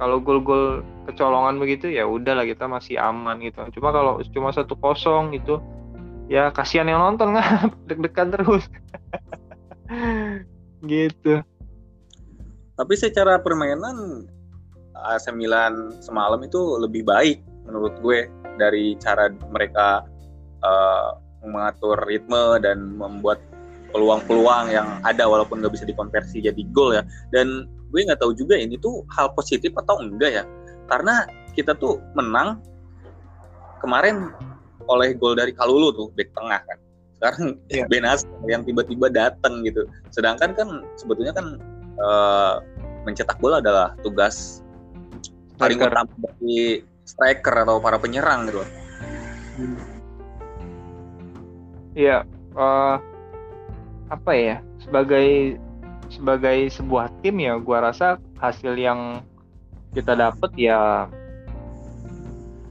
kalau 0.00 0.18
gol-gol 0.18 0.80
kecolongan 1.04 1.60
begitu 1.60 1.92
ya 1.92 2.08
udahlah 2.08 2.48
kita 2.48 2.64
masih 2.64 2.96
aman 2.96 3.44
gitu. 3.44 3.60
Cuma 3.76 3.92
kalau 3.92 4.24
cuma 4.32 4.48
satu 4.56 4.72
kosong 4.80 5.36
itu 5.36 5.60
ya 6.28 6.50
kasihan 6.52 6.88
yang 6.88 7.00
nonton 7.00 7.36
nggak 7.36 7.48
deg-degan 7.88 8.28
terus. 8.32 8.64
Gitu. 10.84 11.40
Tapi 12.74 12.94
secara 12.98 13.40
permainan 13.40 14.28
AC 14.92 15.32
Milan 15.32 15.96
semalam 16.04 16.40
itu 16.44 16.76
lebih 16.76 17.08
baik 17.08 17.40
menurut 17.64 17.96
gue 18.04 18.28
dari 18.60 18.94
cara 19.00 19.32
mereka 19.48 20.04
uh, 20.60 21.16
mengatur 21.44 21.96
ritme 22.04 22.60
dan 22.60 22.96
membuat 22.96 23.40
peluang-peluang 23.94 24.74
yang 24.74 24.98
ada 25.06 25.24
walaupun 25.24 25.62
nggak 25.62 25.72
bisa 25.72 25.86
dikonversi 25.86 26.42
jadi 26.44 26.62
gol 26.74 26.98
ya. 26.98 27.02
Dan 27.30 27.64
gue 27.94 28.00
nggak 28.04 28.20
tahu 28.20 28.34
juga 28.34 28.58
ini 28.58 28.76
tuh 28.76 29.06
hal 29.14 29.30
positif 29.32 29.70
atau 29.78 30.02
enggak 30.02 30.42
ya. 30.42 30.44
Karena 30.90 31.24
kita 31.54 31.78
tuh 31.78 32.02
menang 32.18 32.58
kemarin 33.78 34.34
oleh 34.88 35.16
gol 35.16 35.36
dari 35.36 35.52
Kalulu 35.54 35.92
tuh 35.94 36.08
back 36.14 36.30
tengah 36.36 36.60
kan. 36.64 36.78
Sekarang 37.18 37.44
yeah. 37.72 37.86
Benas 37.88 38.26
yang 38.48 38.62
tiba-tiba 38.62 39.08
datang 39.08 39.64
gitu. 39.64 39.86
Sedangkan 40.12 40.52
kan 40.52 40.68
sebetulnya 40.98 41.32
kan 41.32 41.46
uh, 42.00 42.60
mencetak 43.04 43.36
gol 43.40 43.56
adalah 43.56 43.92
tugas 44.00 44.60
paling 45.60 45.78
utama 45.78 46.10
dari 46.18 46.82
striker 47.04 47.54
atau 47.64 47.78
para 47.78 48.00
penyerang 48.00 48.48
gitu. 48.50 48.64
Iya, 51.94 52.26
uh, 52.58 52.98
apa 54.10 54.32
ya 54.34 54.56
sebagai 54.82 55.56
sebagai 56.10 56.68
sebuah 56.74 57.08
tim 57.22 57.38
ya 57.38 57.54
gua 57.62 57.90
rasa 57.90 58.18
hasil 58.42 58.74
yang 58.74 59.22
kita 59.94 60.18
dapat 60.18 60.50
ya 60.58 61.06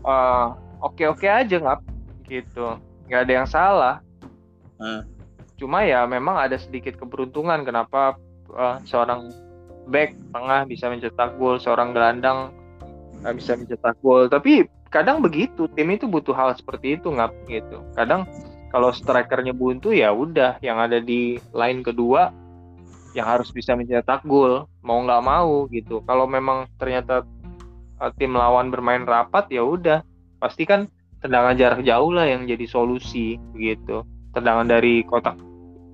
uh, 0.04 0.48
oke-oke 0.84 1.24
aja 1.24 1.56
nggak 1.56 1.80
gitu. 2.28 2.80
Nggak 3.08 3.22
ada 3.28 3.34
yang 3.34 3.50
salah. 3.50 3.96
Hmm. 4.82 5.06
cuma 5.54 5.86
ya 5.86 6.04
memang 6.04 6.36
ada 6.36 6.60
sedikit 6.60 6.98
keberuntungan 7.00 7.64
kenapa 7.64 8.20
uh, 8.52 8.84
seorang 8.84 9.32
back 9.88 10.12
tengah 10.36 10.68
bisa 10.68 10.92
mencetak 10.92 11.40
gol 11.40 11.56
seorang 11.62 11.96
gelandang 11.96 12.52
nggak 13.24 13.36
bisa 13.40 13.56
mencetak 13.56 13.96
gol. 14.04 14.28
Tapi 14.28 14.68
kadang 14.92 15.24
begitu 15.24 15.72
tim 15.72 15.90
itu 15.96 16.06
butuh 16.06 16.36
hal 16.36 16.52
seperti 16.54 17.00
itu 17.00 17.08
nggak 17.10 17.32
gitu. 17.48 17.80
Kadang 17.96 18.28
kalau 18.74 18.92
strikernya 18.92 19.56
buntu 19.56 19.96
ya 19.96 20.12
udah 20.12 20.60
yang 20.60 20.82
ada 20.82 21.00
di 21.00 21.40
line 21.56 21.86
kedua 21.86 22.34
yang 23.14 23.30
harus 23.30 23.54
bisa 23.54 23.78
mencetak 23.78 24.26
gol 24.26 24.68
mau 24.82 25.00
nggak 25.00 25.24
mau 25.24 25.70
gitu. 25.72 26.04
Kalau 26.04 26.28
memang 26.28 26.68
ternyata 26.76 27.24
uh, 28.02 28.12
tim 28.20 28.36
lawan 28.36 28.74
bermain 28.74 29.08
rapat 29.08 29.48
ya 29.54 29.64
udah. 29.64 30.04
Pasti 30.44 30.68
kan 30.68 30.92
tendangan 31.24 31.56
jarak 31.56 31.82
jauh 31.88 32.12
lah 32.12 32.28
yang 32.28 32.44
jadi 32.44 32.68
solusi 32.68 33.40
gitu. 33.56 34.04
Tendangan 34.36 34.68
dari 34.68 35.08
kotak 35.08 35.40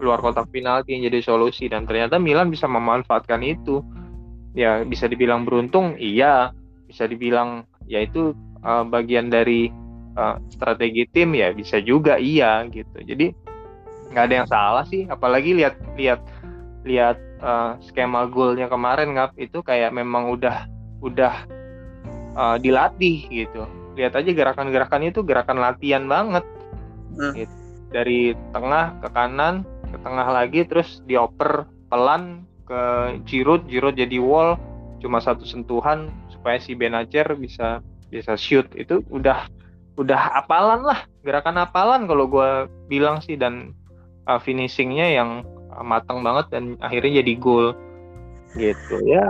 luar 0.02 0.18
kotak 0.18 0.50
penalti 0.50 0.98
yang 0.98 1.06
jadi 1.12 1.22
solusi 1.22 1.70
dan 1.70 1.86
ternyata 1.86 2.18
Milan 2.18 2.50
bisa 2.50 2.66
memanfaatkan 2.66 3.46
itu. 3.46 3.86
Ya 4.58 4.82
bisa 4.82 5.06
dibilang 5.06 5.46
beruntung? 5.46 5.94
Iya. 6.02 6.50
Bisa 6.90 7.06
dibilang 7.06 7.70
ya 7.86 8.02
itu 8.02 8.34
uh, 8.66 8.82
bagian 8.82 9.30
dari 9.30 9.70
uh, 10.18 10.42
strategi 10.50 11.06
tim 11.14 11.38
ya 11.38 11.54
bisa 11.54 11.78
juga 11.78 12.18
iya 12.18 12.66
gitu. 12.66 12.98
Jadi 13.06 13.30
nggak 14.10 14.26
ada 14.26 14.34
yang 14.34 14.50
salah 14.50 14.84
sih. 14.90 15.06
Apalagi 15.06 15.54
lihat 15.54 15.78
lihat 15.94 16.26
lihat 16.90 17.22
uh, 17.46 17.78
skema 17.86 18.26
golnya 18.26 18.66
kemarin 18.66 19.14
ngap 19.14 19.38
itu 19.38 19.62
kayak 19.62 19.94
memang 19.94 20.34
udah 20.34 20.66
udah 21.06 21.46
uh, 22.34 22.58
dilatih 22.58 23.30
gitu 23.30 23.70
lihat 24.00 24.16
aja 24.16 24.32
gerakan-gerakannya 24.32 25.12
itu 25.12 25.22
gerakan 25.28 25.60
latihan 25.60 26.08
banget. 26.08 26.48
Hmm. 27.10 27.36
gitu. 27.36 27.52
dari 27.90 28.38
tengah 28.54 29.02
ke 29.02 29.10
kanan 29.12 29.66
ke 29.90 29.98
tengah 30.06 30.28
lagi 30.30 30.62
terus 30.62 31.02
dioper 31.10 31.66
pelan 31.90 32.46
ke 32.70 32.82
Giroud 33.26 33.66
Giroud 33.66 33.98
jadi 33.98 34.22
wall 34.22 34.62
cuma 35.02 35.18
satu 35.18 35.42
sentuhan 35.42 36.14
supaya 36.30 36.62
si 36.62 36.78
Benacer 36.78 37.26
bisa 37.36 37.82
bisa 38.08 38.38
shoot. 38.38 38.68
Itu 38.76 39.02
udah 39.10 39.48
udah 40.00 40.22
apalan 40.40 40.86
lah 40.86 41.04
gerakan 41.26 41.60
apalan 41.60 42.06
kalau 42.06 42.30
gue 42.30 42.50
bilang 42.88 43.20
sih. 43.24 43.36
Dan 43.36 43.74
uh, 44.30 44.38
finishingnya 44.38 45.18
yang 45.18 45.44
uh, 45.74 45.84
matang 45.84 46.22
banget 46.22 46.52
dan 46.54 46.64
akhirnya 46.80 47.26
jadi 47.26 47.34
gol. 47.42 47.74
Gitu 48.54 48.96
ya. 49.08 49.26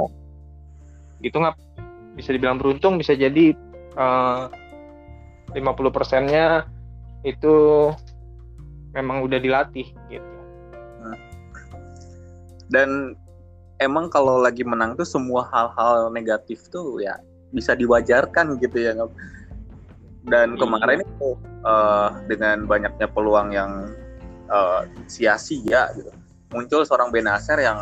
Gitu 1.23 1.36
nggak 1.36 1.55
bisa 2.19 2.36
dibilang 2.36 2.60
beruntung 2.60 2.99
bisa 2.99 3.15
jadi 3.15 3.55
uh, 3.99 4.47
50 5.51 5.59
persennya 5.91 6.63
itu 7.27 7.89
memang 8.95 9.21
udah 9.27 9.38
dilatih 9.38 9.91
gitu. 10.07 10.29
Dan 12.69 13.17
emang 13.81 14.12
kalau 14.13 14.39
lagi 14.39 14.62
menang 14.62 14.93
tuh 14.93 15.07
semua 15.07 15.47
hal-hal 15.49 16.13
negatif 16.13 16.69
tuh 16.69 17.01
ya 17.01 17.17
bisa 17.49 17.73
diwajarkan 17.73 18.62
gitu 18.62 18.77
ya 18.77 18.93
dan 20.29 20.53
iya. 20.53 20.59
kemarin 20.59 20.99
itu 21.01 21.29
uh, 21.65 22.13
dengan 22.29 22.69
banyaknya 22.69 23.07
peluang 23.09 23.49
yang 23.49 23.89
uh, 24.51 24.85
sia-sia 25.09 25.89
gitu 25.97 26.12
muncul 26.53 26.85
seorang 26.85 27.09
Benacer 27.09 27.57
yang 27.57 27.79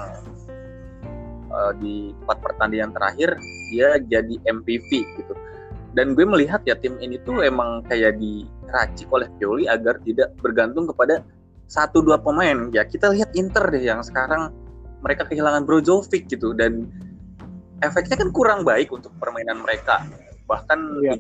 uh, 1.52 1.74
di 1.82 2.16
empat 2.24 2.38
pertandingan 2.40 2.96
terakhir 2.96 3.36
dia 3.74 4.00
jadi 4.00 4.40
MVP 4.48 4.92
gitu 5.20 5.34
dan 5.98 6.14
gue 6.14 6.26
melihat 6.30 6.62
ya 6.70 6.78
tim 6.78 6.94
ini 7.02 7.18
tuh 7.26 7.42
emang 7.42 7.82
kayak 7.90 8.22
diracik 8.22 9.10
oleh 9.10 9.26
Pioli 9.42 9.66
agar 9.66 9.98
tidak 10.06 10.38
bergantung 10.38 10.86
kepada 10.86 11.26
satu 11.66 12.06
dua 12.06 12.22
pemain 12.22 12.70
ya 12.70 12.86
kita 12.86 13.10
lihat 13.10 13.34
Inter 13.34 13.66
deh 13.74 13.82
yang 13.82 14.06
sekarang 14.06 14.54
mereka 15.02 15.26
kehilangan 15.26 15.66
Brozovic 15.66 16.30
gitu 16.30 16.54
dan 16.54 16.86
efeknya 17.82 18.14
kan 18.22 18.30
kurang 18.30 18.62
baik 18.62 18.94
untuk 18.94 19.10
permainan 19.18 19.66
mereka 19.66 20.06
bahkan 20.46 20.78
iya 21.02 21.18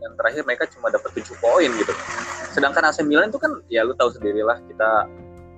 yang 0.00 0.12
terakhir 0.16 0.42
mereka 0.48 0.64
cuma 0.72 0.88
dapat 0.88 1.12
7 1.12 1.36
poin 1.38 1.70
gitu. 1.76 1.92
Sedangkan 2.56 2.88
AC 2.88 3.04
Milan 3.04 3.28
itu 3.28 3.38
kan 3.38 3.52
ya 3.68 3.84
lu 3.84 3.92
tahu 3.94 4.10
sendirilah 4.16 4.58
kita 4.66 4.90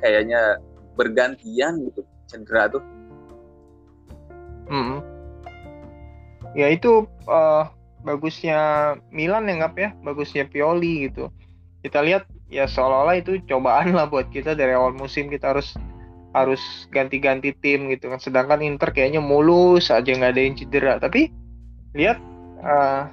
kayaknya 0.02 0.58
bergantian 0.98 1.86
gitu 1.88 2.02
cedera 2.26 2.68
tuh. 2.68 2.82
Hmm. 4.66 4.98
Ya 6.52 6.68
itu 6.74 7.06
uh, 7.30 7.64
bagusnya 8.02 8.58
Milan 9.14 9.48
ya 9.48 9.54
ngap 9.62 9.74
ya, 9.78 9.90
bagusnya 10.02 10.46
Pioli 10.46 11.08
gitu. 11.10 11.30
Kita 11.82 12.02
lihat 12.02 12.26
ya 12.52 12.68
seolah-olah 12.68 13.18
itu 13.18 13.42
cobaan 13.48 13.96
lah 13.96 14.06
buat 14.06 14.30
kita 14.30 14.54
dari 14.54 14.76
awal 14.76 14.94
musim 14.94 15.26
kita 15.32 15.56
harus 15.56 15.74
harus 16.32 16.62
ganti-ganti 16.90 17.54
tim 17.58 17.90
gitu 17.90 18.10
kan. 18.10 18.18
Sedangkan 18.22 18.62
Inter 18.62 18.90
kayaknya 18.94 19.22
mulus 19.22 19.90
aja 19.90 20.10
nggak 20.10 20.32
ada 20.34 20.42
yang 20.42 20.54
cedera. 20.58 20.92
Tapi 21.02 21.30
lihat 21.96 22.18
uh, 22.62 23.10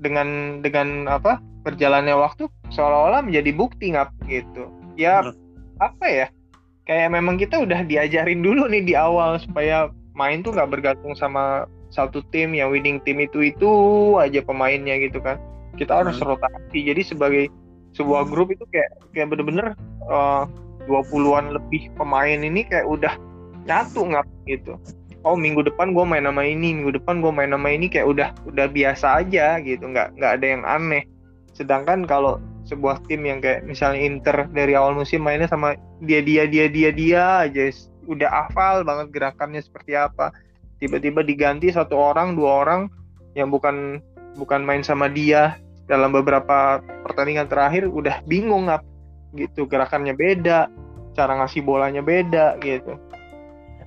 dengan 0.00 0.60
dengan 0.64 1.06
apa 1.06 1.38
berjalannya 1.62 2.16
waktu 2.16 2.48
seolah-olah 2.72 3.20
menjadi 3.20 3.50
bukti 3.52 3.92
nggak 3.92 4.10
gitu 4.26 4.72
ya 4.96 5.20
apa 5.76 6.06
ya 6.08 6.26
kayak 6.88 7.12
memang 7.12 7.36
kita 7.36 7.60
udah 7.60 7.84
diajarin 7.84 8.40
dulu 8.40 8.64
nih 8.66 8.82
di 8.82 8.94
awal 8.96 9.36
supaya 9.36 9.92
main 10.16 10.40
tuh 10.40 10.56
nggak 10.56 10.72
bergantung 10.72 11.12
sama 11.12 11.68
satu 11.90 12.22
tim 12.30 12.54
yang 12.54 12.70
winning 12.70 13.02
tim 13.02 13.18
itu 13.18 13.50
itu 13.50 13.70
aja 14.16 14.40
pemainnya 14.42 14.96
gitu 15.02 15.18
kan. 15.18 15.36
Kita 15.74 16.02
harus 16.02 16.18
hmm. 16.18 16.26
rotasi. 16.26 16.78
Jadi 16.86 17.02
sebagai 17.02 17.44
sebuah 17.94 18.30
grup 18.30 18.54
itu 18.54 18.62
kayak 18.70 18.90
kayak 19.10 19.28
bener-bener 19.34 19.74
uh, 20.06 20.46
20-an 20.86 21.54
lebih 21.54 21.90
pemain 21.98 22.38
ini 22.40 22.62
kayak 22.66 22.86
udah 22.86 23.14
nyatu 23.66 24.06
nggak 24.06 24.26
gitu. 24.46 24.78
Oh 25.20 25.36
minggu 25.36 25.60
depan 25.66 25.92
gue 25.92 26.04
main 26.06 26.24
nama 26.24 26.40
ini 26.40 26.72
minggu 26.72 26.96
depan 26.96 27.20
gue 27.20 27.28
main 27.28 27.52
nama 27.52 27.68
ini 27.68 27.92
kayak 27.92 28.08
udah 28.08 28.28
udah 28.48 28.66
biasa 28.70 29.26
aja 29.26 29.60
gitu. 29.60 29.84
Nggak 29.84 30.16
nggak 30.16 30.32
ada 30.40 30.46
yang 30.46 30.62
aneh. 30.64 31.04
Sedangkan 31.52 32.06
kalau 32.08 32.40
sebuah 32.70 33.02
tim 33.10 33.26
yang 33.26 33.42
kayak 33.42 33.66
misalnya 33.66 34.00
Inter 34.00 34.36
dari 34.54 34.78
awal 34.78 34.94
musim 34.94 35.26
mainnya 35.26 35.50
sama 35.50 35.74
dia 36.06 36.22
dia 36.22 36.46
dia 36.46 36.70
dia 36.70 36.94
dia 36.94 37.22
aja 37.50 37.66
udah 38.06 38.28
hafal 38.30 38.86
banget 38.86 39.10
gerakannya 39.10 39.58
seperti 39.58 39.98
apa 39.98 40.30
tiba-tiba 40.80 41.20
diganti 41.20 41.68
satu 41.70 41.94
orang 41.94 42.34
dua 42.34 42.64
orang 42.64 42.88
yang 43.36 43.52
bukan 43.52 44.00
bukan 44.34 44.64
main 44.64 44.80
sama 44.80 45.06
dia 45.06 45.60
dalam 45.86 46.10
beberapa 46.10 46.80
pertandingan 47.04 47.46
terakhir 47.46 47.86
udah 47.86 48.24
bingung 48.24 48.66
ngap 48.70 48.82
gitu 49.36 49.68
gerakannya 49.68 50.16
beda 50.16 50.70
cara 51.14 51.36
ngasih 51.42 51.62
bolanya 51.62 52.02
beda 52.02 52.58
gitu. 52.62 52.96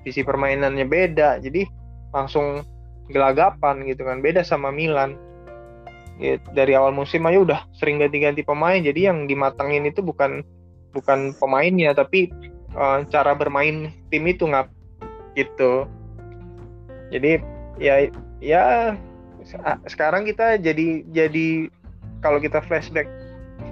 Visi 0.04 0.20
permainannya 0.20 0.84
beda 0.84 1.40
jadi 1.40 1.64
langsung 2.12 2.60
gelagapan 3.08 3.84
gitu 3.88 4.04
kan. 4.04 4.20
Beda 4.20 4.44
sama 4.44 4.68
Milan. 4.68 5.16
Ya, 6.14 6.38
dari 6.54 6.78
awal 6.78 6.94
musim 6.94 7.26
aja 7.26 7.42
udah 7.42 7.60
sering 7.74 7.98
ganti-ganti 7.98 8.46
pemain 8.46 8.78
jadi 8.78 9.10
yang 9.10 9.26
dimatangin 9.26 9.82
itu 9.82 9.98
bukan 9.98 10.46
bukan 10.94 11.34
pemainnya 11.42 11.90
tapi 11.90 12.30
uh, 12.78 13.02
cara 13.10 13.34
bermain 13.34 13.90
tim 14.14 14.22
itu 14.30 14.46
nggak 14.46 14.70
gitu 15.34 15.90
jadi 17.14 17.38
ya 17.78 17.94
ya 18.42 18.64
sekarang 19.86 20.26
kita 20.26 20.58
jadi 20.58 21.06
jadi 21.14 21.70
kalau 22.18 22.42
kita 22.42 22.58
flashback 22.66 23.06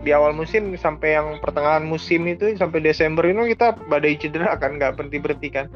di 0.06 0.14
awal 0.14 0.30
musim 0.30 0.78
sampai 0.78 1.18
yang 1.18 1.42
pertengahan 1.42 1.82
musim 1.82 2.22
itu 2.30 2.54
sampai 2.54 2.78
Desember 2.78 3.26
itu 3.26 3.54
kita 3.58 3.74
badai 3.90 4.14
cedera 4.14 4.54
kan 4.54 4.78
nggak 4.78 4.94
berhenti 4.94 5.18
berhenti 5.18 5.50
kan 5.50 5.66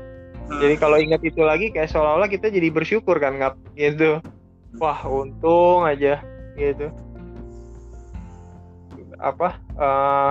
Hmm. 0.47 0.63
Jadi 0.63 0.75
kalau 0.79 0.97
ingat 1.03 1.21
itu 1.27 1.43
lagi 1.43 1.75
kayak 1.75 1.91
seolah-olah 1.91 2.31
kita 2.31 2.55
jadi 2.55 2.71
bersyukur 2.71 3.19
kan 3.19 3.43
ngap 3.43 3.59
gitu. 3.75 4.23
Wah 4.79 5.03
untung 5.03 5.83
aja 5.83 6.23
gitu. 6.55 6.87
Apa? 9.19 9.59
Uh, 9.75 10.31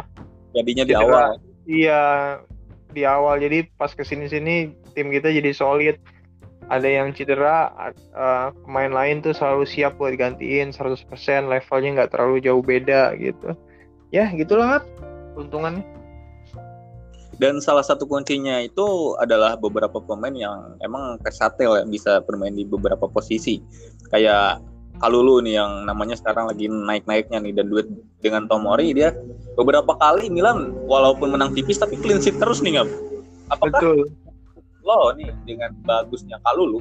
Jadinya 0.55 0.87
di 0.87 0.95
awal. 0.95 1.35
Iya 1.67 2.03
di 2.95 3.03
awal 3.03 3.43
jadi 3.43 3.67
pas 3.75 3.91
ke 3.91 4.07
sini-sini 4.07 4.71
tim 4.95 5.11
kita 5.11 5.27
jadi 5.27 5.51
solid 5.51 5.99
ada 6.69 6.89
yang 6.89 7.13
cedera 7.13 7.69
uh, 8.15 8.49
pemain 8.65 8.89
lain 8.89 9.21
tuh 9.21 9.33
selalu 9.33 9.65
siap 9.69 9.97
buat 10.01 10.17
gantiin 10.17 10.73
100% 10.73 11.05
levelnya 11.45 11.89
nggak 12.01 12.11
terlalu 12.13 12.41
jauh 12.41 12.63
beda 12.65 13.13
gitu. 13.21 13.53
Ya 14.09 14.29
gitulah 14.33 14.81
untungannya 15.35 15.83
dan 17.35 17.59
salah 17.59 17.83
satu 17.83 18.07
kuncinya 18.07 18.63
itu 18.63 19.11
adalah 19.19 19.59
beberapa 19.59 19.99
pemain 19.99 20.31
yang 20.31 20.79
emang 20.79 21.19
versatil 21.19 21.75
ya 21.75 21.83
bisa 21.83 22.23
bermain 22.23 22.55
di 22.55 22.63
beberapa 22.63 23.11
posisi. 23.11 23.59
Kayak 24.07 24.63
Kalulu 24.95 25.43
nih 25.43 25.59
yang 25.59 25.83
namanya 25.83 26.15
sekarang 26.15 26.47
lagi 26.47 26.71
naik-naiknya 26.71 27.43
nih 27.43 27.51
dan 27.51 27.67
duet 27.67 27.87
dengan 28.23 28.47
Tomori 28.47 28.95
dia 28.95 29.11
beberapa 29.59 29.91
kali 29.99 30.31
Milan 30.31 30.71
walaupun 30.87 31.35
menang 31.35 31.51
tipis 31.51 31.75
tapi 31.75 31.99
clean 31.99 32.23
sheet 32.23 32.39
terus 32.39 32.63
nih 32.63 32.79
nggak 32.79 32.87
apakah 33.51 33.75
Betul. 33.83 33.99
Lo 34.85 35.11
nih 35.17 35.33
dengan 35.49 35.73
bagusnya 35.83 36.37
Kalulu 36.45 36.79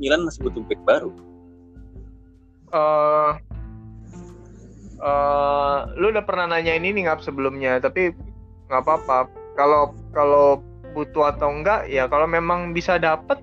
Milan 0.00 0.24
masih 0.24 0.48
butuh 0.48 0.64
back 0.64 0.80
baru. 0.88 1.12
Uh, 2.72 3.36
uh, 5.04 5.78
lu 6.00 6.08
udah 6.08 6.24
pernah 6.24 6.48
nanya 6.48 6.72
ini 6.72 6.96
nih 6.96 7.04
ngap 7.06 7.20
sebelumnya 7.20 7.76
tapi 7.78 8.16
nggak 8.72 8.80
apa-apa. 8.80 9.28
Kalau 9.60 9.92
kalau 10.16 10.64
butuh 10.96 11.30
atau 11.36 11.52
enggak 11.52 11.86
ya 11.86 12.08
kalau 12.08 12.24
memang 12.24 12.72
bisa 12.72 12.96
dapet 12.96 13.38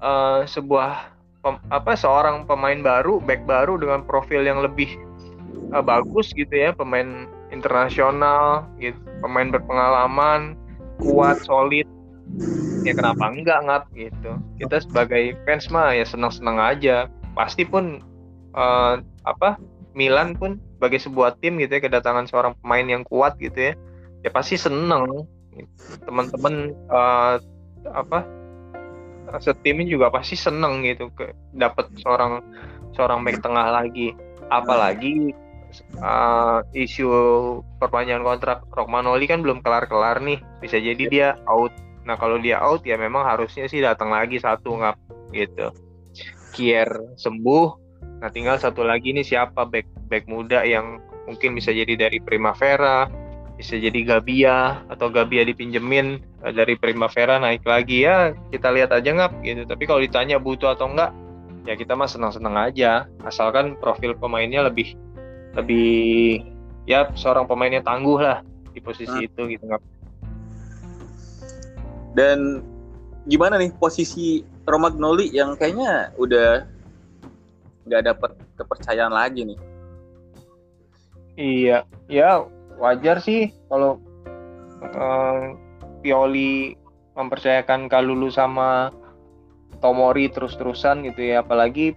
uh, 0.00 0.46
sebuah 0.46 1.12
pem, 1.42 1.58
apa 1.74 1.98
seorang 1.98 2.46
pemain 2.46 2.80
baru 2.80 3.18
back 3.20 3.44
baru 3.44 3.76
dengan 3.76 4.06
profil 4.06 4.46
yang 4.46 4.62
lebih 4.62 4.88
uh, 5.74 5.82
bagus 5.82 6.32
gitu 6.32 6.52
ya 6.54 6.70
pemain 6.72 7.28
internasional 7.50 8.64
gitu 8.80 8.96
pemain 9.20 9.50
berpengalaman 9.52 10.56
kuat 11.02 11.42
solid 11.44 11.84
ya 12.86 12.92
kenapa 12.94 13.30
enggak 13.30 13.60
ngap 13.66 13.84
gitu. 13.94 14.30
Kita 14.60 14.76
sebagai 14.82 15.34
fans 15.42 15.66
mah 15.72 15.94
ya 15.94 16.04
senang 16.06 16.32
senang 16.32 16.58
aja. 16.60 17.10
Pasti 17.34 17.66
pun 17.66 18.02
uh, 18.54 19.02
apa 19.26 19.58
Milan 19.96 20.36
pun 20.36 20.60
sebagai 20.76 21.00
sebuah 21.00 21.40
tim 21.40 21.56
gitu 21.56 21.80
ya 21.80 21.82
kedatangan 21.82 22.28
seorang 22.28 22.52
pemain 22.60 22.86
yang 22.86 23.02
kuat 23.08 23.40
gitu 23.40 23.72
ya 23.72 23.74
ya 24.22 24.30
pasti 24.30 24.54
seneng. 24.60 25.26
Teman-teman 26.04 26.76
uh, 26.92 27.40
apa 27.90 28.28
setimnya 29.42 29.88
juga 29.88 30.06
pasti 30.12 30.38
seneng 30.38 30.86
gitu 30.86 31.10
ke 31.16 31.34
dapat 31.56 31.90
seorang 31.98 32.44
seorang 32.94 33.24
back 33.24 33.40
tengah 33.42 33.72
lagi. 33.72 34.12
Apalagi 34.46 35.34
uh, 35.98 36.62
isu 36.76 37.08
perpanjangan 37.82 38.22
kontrak 38.22 38.58
Rockmanoli 38.70 39.26
kan 39.26 39.42
belum 39.42 39.64
kelar-kelar 39.64 40.22
nih. 40.22 40.38
Bisa 40.62 40.78
jadi 40.78 41.04
dia 41.08 41.28
out 41.50 41.72
nah 42.06 42.14
kalau 42.14 42.38
dia 42.38 42.62
out 42.62 42.86
ya 42.86 42.94
memang 42.94 43.26
harusnya 43.26 43.66
sih 43.66 43.82
datang 43.82 44.14
lagi 44.14 44.38
satu 44.38 44.78
ngap 44.78 44.96
gitu. 45.34 45.74
Kier 46.54 46.88
sembuh. 47.18 47.66
Nah 48.22 48.30
tinggal 48.30 48.56
satu 48.56 48.86
lagi 48.86 49.12
nih 49.12 49.26
siapa 49.26 49.66
back 49.66 49.84
back 50.06 50.24
muda 50.30 50.62
yang 50.62 51.02
mungkin 51.26 51.58
bisa 51.58 51.74
jadi 51.74 51.98
dari 51.98 52.22
Primavera 52.22 53.10
bisa 53.56 53.80
jadi 53.80 54.04
Gabia 54.04 54.84
atau 54.92 55.08
Gabia 55.08 55.40
dipinjemin 55.42 56.20
eh, 56.44 56.52
dari 56.54 56.78
Primavera 56.78 57.42
naik 57.42 57.66
lagi. 57.66 58.06
Ya 58.06 58.32
kita 58.54 58.70
lihat 58.70 58.94
aja 58.94 59.10
nggak 59.10 59.42
gitu. 59.42 59.62
Tapi 59.66 59.82
kalau 59.84 60.00
ditanya 60.00 60.38
butuh 60.38 60.78
atau 60.78 60.86
enggak 60.86 61.10
ya 61.66 61.74
kita 61.74 61.98
mah 61.98 62.06
senang-senang 62.06 62.54
aja. 62.54 63.10
Asalkan 63.26 63.74
profil 63.82 64.14
pemainnya 64.14 64.62
lebih 64.62 64.94
lebih 65.58 66.44
ya 66.86 67.10
seorang 67.18 67.50
pemainnya 67.50 67.82
tangguh 67.82 68.20
lah 68.20 68.44
di 68.70 68.78
posisi 68.84 69.24
hmm. 69.24 69.26
itu 69.32 69.42
gitu 69.56 69.64
nggak 69.66 69.82
dan 72.16 72.64
gimana 73.28 73.60
nih 73.60 73.70
posisi 73.76 74.40
Romagnoli 74.64 75.28
yang 75.30 75.54
kayaknya 75.54 76.10
udah 76.16 76.64
nggak 77.86 78.02
dapat 78.08 78.30
kepercayaan 78.58 79.14
lagi 79.14 79.44
nih 79.46 79.58
iya 81.36 81.78
ya 82.08 82.42
wajar 82.80 83.20
sih 83.20 83.52
kalau 83.68 84.00
um, 84.96 85.60
Pioli 86.00 86.74
mempercayakan 87.16 87.88
Kalulu 87.88 88.28
sama 88.32 88.92
Tomori 89.80 90.32
terus-terusan 90.32 91.04
gitu 91.04 91.20
ya 91.20 91.44
apalagi 91.44 91.96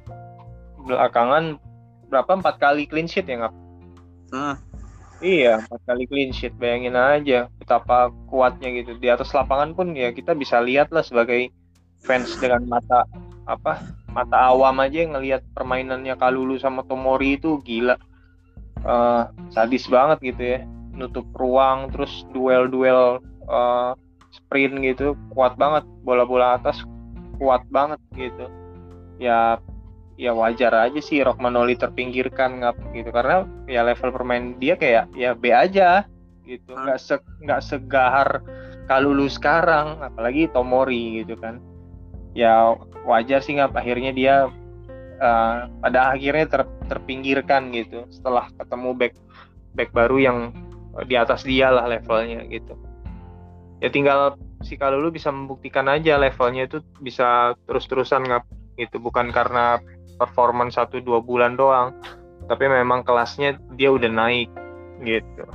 belakangan 0.83 1.59
berapa 2.09 2.41
empat 2.41 2.55
kali 2.57 2.89
clean 2.89 3.05
sheet 3.05 3.29
ya 3.29 3.45
nggak? 3.45 3.55
Hmm. 4.33 4.55
Iya 5.19 5.59
empat 5.59 5.83
kali 5.83 6.07
clean 6.07 6.31
sheet 6.31 6.55
bayangin 6.55 6.95
aja 6.95 7.51
betapa 7.59 8.07
kuatnya 8.31 8.71
gitu. 8.71 8.95
Di 8.95 9.11
atas 9.11 9.35
lapangan 9.35 9.75
pun 9.75 9.91
ya 9.91 10.15
kita 10.15 10.31
bisa 10.31 10.63
lihat 10.63 10.95
lah 10.95 11.03
sebagai 11.03 11.51
fans 11.99 12.39
dengan 12.39 12.63
mata 12.63 13.03
apa 13.43 13.83
mata 14.15 14.37
awam 14.47 14.79
aja 14.79 15.03
ngelihat 15.03 15.43
permainannya 15.51 16.15
Kalulu 16.15 16.55
sama 16.55 16.87
Tomori 16.87 17.35
itu 17.35 17.59
gila. 17.67 17.99
Uh, 18.79 19.27
sadis 19.51 19.91
banget 19.91 20.23
gitu 20.23 20.43
ya. 20.55 20.59
Nutup 20.95 21.27
ruang 21.35 21.91
terus 21.91 22.23
duel-duel 22.31 23.19
uh, 23.51 23.91
sprint 24.31 24.79
gitu 24.87 25.19
kuat 25.35 25.59
banget. 25.59 25.83
Bola-bola 26.07 26.55
atas 26.55 26.79
kuat 27.35 27.67
banget 27.67 27.99
gitu. 28.15 28.47
Ya 29.19 29.59
ya 30.19 30.35
wajar 30.35 30.75
aja 30.75 30.99
sih 30.99 31.23
Rockmanoli 31.23 31.79
terpinggirkan 31.79 32.59
nggak 32.59 32.91
gitu. 32.91 33.09
Karena 33.15 33.47
ya 33.71 33.87
level 33.87 34.11
permain 34.11 34.59
dia 34.59 34.75
kayak 34.75 35.15
ya 35.15 35.31
B 35.31 35.55
aja 35.55 36.03
gitu. 36.43 36.75
Nggak 36.75 36.99
se 36.99 37.15
nggak 37.47 37.61
segahar 37.63 38.43
Kalulu 38.91 39.31
sekarang 39.31 40.03
apalagi 40.03 40.51
Tomori 40.51 41.23
gitu 41.23 41.39
kan. 41.39 41.63
Ya 42.35 42.75
wajar 43.07 43.39
sih 43.39 43.55
nggak 43.55 43.71
akhirnya 43.71 44.11
dia 44.11 44.35
uh, 45.23 45.71
pada 45.79 46.11
akhirnya 46.11 46.45
ter, 46.51 46.61
terpinggirkan 46.91 47.71
gitu. 47.71 48.03
Setelah 48.11 48.51
ketemu 48.59 48.91
back 48.99 49.13
back 49.77 49.89
baru 49.95 50.17
yang 50.19 50.37
di 51.07 51.15
atas 51.15 51.47
dia 51.47 51.71
lah 51.71 51.87
levelnya 51.87 52.43
gitu. 52.51 52.75
Ya 53.79 53.87
tinggal 53.87 54.35
si 54.59 54.75
Kalulu 54.75 55.15
bisa 55.15 55.31
membuktikan 55.31 55.87
aja 55.87 56.19
levelnya 56.19 56.67
itu 56.67 56.83
bisa 56.99 57.55
terus-terusan 57.69 58.27
nggak 58.27 58.43
gitu. 58.75 58.99
Bukan 58.99 59.31
karena 59.31 59.79
performan 60.19 60.69
satu 60.69 60.99
dua 60.99 61.23
bulan 61.23 61.55
doang 61.55 61.95
tapi 62.51 62.67
memang 62.67 63.07
kelasnya 63.07 63.55
dia 63.79 63.89
udah 63.89 64.11
naik 64.11 64.51
gitu 65.01 65.47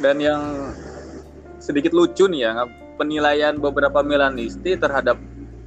dan 0.00 0.16
yang 0.16 0.72
sedikit 1.60 1.92
lucu 1.92 2.24
nih 2.24 2.48
ya 2.48 2.64
penilaian 2.96 3.60
beberapa 3.60 4.00
Milanisti 4.00 4.76
terhadap 4.76 5.20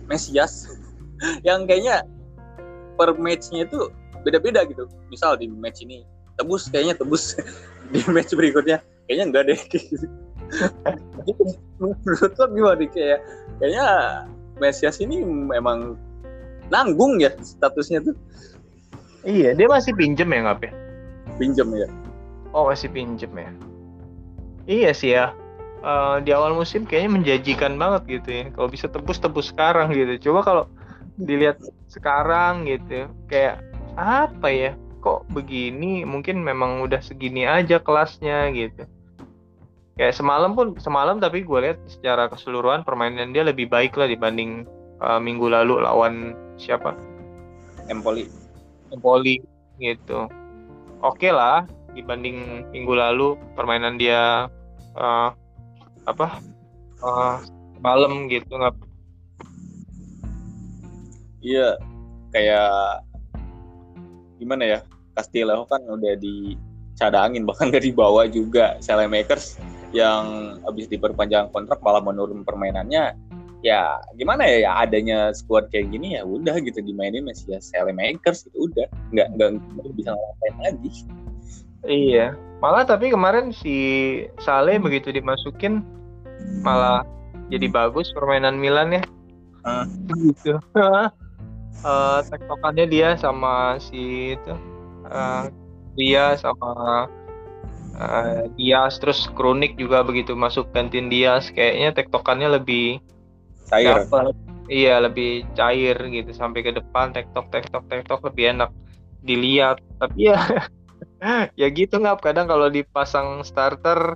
Mesias 0.10 0.74
yang 1.48 1.70
kayaknya 1.70 2.02
per 2.94 3.18
matchnya 3.18 3.66
itu 3.66 3.90
beda-beda 4.22 4.62
gitu. 4.70 4.86
Misal 5.10 5.38
di 5.42 5.50
match 5.50 5.82
ini 5.82 6.06
tebus 6.38 6.70
kayaknya 6.70 6.94
tebus 6.98 7.38
di 7.94 8.02
match 8.10 8.34
berikutnya 8.38 8.82
kayaknya 9.10 9.26
enggak 9.30 9.44
deh. 9.50 9.60
Menurut 11.82 12.34
lo 12.38 12.46
gimana 12.54 12.86
kayak 12.86 13.20
kayaknya 13.58 13.86
Mesias 14.62 15.02
ini 15.02 15.26
memang 15.26 15.98
nanggung 16.70 17.20
ya 17.20 17.32
statusnya 17.42 18.04
tuh. 18.06 18.16
Iya, 19.24 19.56
dia 19.56 19.68
masih 19.72 19.96
pinjem 19.96 20.28
ya 20.28 20.40
nggak 20.44 20.68
ya? 20.68 20.72
Pinjem 21.40 21.68
ya. 21.80 21.88
Oh 22.52 22.68
masih 22.68 22.92
pinjem 22.92 23.32
ya. 23.32 23.50
Iya 24.68 24.92
sih 24.92 25.12
ya. 25.16 25.32
Uh, 25.84 26.24
di 26.24 26.32
awal 26.32 26.56
musim 26.56 26.88
kayaknya 26.88 27.20
menjanjikan 27.20 27.76
banget 27.76 28.22
gitu 28.22 28.30
ya. 28.32 28.46
Kalau 28.52 28.68
bisa 28.72 28.88
tebus 28.92 29.20
tebus 29.20 29.52
sekarang 29.52 29.92
gitu. 29.96 30.32
Coba 30.32 30.40
kalau 30.44 30.64
dilihat 31.18 31.62
sekarang 31.90 32.66
gitu 32.66 33.06
kayak 33.30 33.62
apa 33.94 34.50
ya 34.50 34.72
kok 35.04 35.28
begini 35.30 36.02
mungkin 36.08 36.42
memang 36.42 36.82
udah 36.82 37.04
segini 37.04 37.46
aja 37.46 37.78
kelasnya 37.78 38.50
gitu 38.56 38.88
kayak 39.94 40.16
semalam 40.18 40.58
pun 40.58 40.74
semalam 40.82 41.22
tapi 41.22 41.46
gue 41.46 41.60
lihat 41.62 41.80
secara 41.86 42.26
keseluruhan 42.32 42.82
permainan 42.82 43.30
dia 43.30 43.46
lebih 43.46 43.70
baik 43.70 43.94
lah 43.94 44.10
dibanding 44.10 44.66
uh, 45.04 45.20
minggu 45.20 45.52
lalu 45.52 45.84
lawan 45.84 46.32
siapa? 46.56 46.96
Empoli. 47.92 48.32
Empoli 48.90 49.44
gitu. 49.78 50.32
Oke 51.04 51.28
okay 51.28 51.32
lah 51.36 51.68
dibanding 51.94 52.66
minggu 52.72 52.96
lalu 52.96 53.36
permainan 53.54 54.00
dia 54.00 54.48
uh, 54.96 55.30
apa? 56.08 56.40
Uh, 57.04 57.38
malam 57.84 58.32
gitu 58.32 58.56
nggak 58.56 58.80
Iya, 61.44 61.76
kayak 62.32 63.04
gimana 64.40 64.64
ya? 64.64 64.80
Castillo 65.14 65.68
kan 65.68 65.84
udah 65.86 66.16
dicadangin 66.18 67.46
bahkan 67.46 67.70
gak 67.70 67.86
dibawa 67.86 68.26
juga 68.26 68.80
Makers 69.12 69.60
yang 69.94 70.58
habis 70.66 70.90
diperpanjang 70.90 71.54
kontrak 71.54 71.84
malah 71.86 72.02
menurun 72.02 72.42
permainannya 72.42 73.14
ya 73.64 73.98
gimana 74.20 74.44
ya, 74.44 74.58
ya 74.68 74.72
adanya 74.84 75.20
squad 75.32 75.72
kayak 75.72 75.96
gini 75.96 76.20
ya 76.20 76.28
udah 76.28 76.60
gitu 76.60 76.84
dimainin 76.84 77.24
masih 77.24 77.58
ya 77.58 77.88
Makers 77.88 78.46
gitu 78.46 78.70
udah. 78.70 78.88
Nggak 79.16 79.28
nggak 79.40 79.50
bisa 79.96 80.12
ngapain 80.12 80.56
lagi. 80.62 80.92
Iya. 81.88 82.36
Malah 82.60 82.84
tapi 82.88 83.12
kemarin 83.12 83.52
si 83.52 83.76
Saleh 84.40 84.80
begitu 84.80 85.12
dimasukin 85.12 85.84
malah 86.64 87.04
jadi 87.48 87.68
bagus 87.72 88.12
permainan 88.12 88.60
Milan 88.60 89.00
ya. 89.00 89.04
Uh. 89.64 89.88
gitu. 90.20 90.60
Uh, 90.76 92.20
tektokannya 92.32 92.86
dia 92.88 93.16
sama 93.16 93.80
si 93.80 94.36
itu 94.36 94.56
uh, 95.08 95.48
dia 95.94 96.36
sama 96.40 97.08
uh, 97.98 98.42
Dias 98.58 98.98
terus 98.98 99.30
Kronik 99.38 99.78
juga 99.78 100.02
begitu 100.02 100.34
masuk 100.34 100.72
gantiin 100.74 101.08
Dias 101.08 101.54
kayaknya 101.54 101.94
tektokannya 101.94 102.60
lebih 102.60 103.00
cair. 103.74 103.96
Dapet. 104.06 104.36
iya 104.72 104.96
lebih 105.04 105.44
cair 105.60 105.98
gitu 106.08 106.32
sampai 106.32 106.64
ke 106.64 106.72
depan 106.72 107.12
tektok 107.12 107.52
tektok 107.52 107.84
tektok 107.90 108.20
lebih 108.32 108.56
enak 108.58 108.72
dilihat. 109.26 109.82
Tapi 110.00 110.32
ya 110.32 110.40
ya 111.60 111.68
gitu 111.74 112.00
nggak 112.00 112.24
kadang 112.24 112.48
kalau 112.48 112.72
dipasang 112.72 113.44
starter 113.44 114.16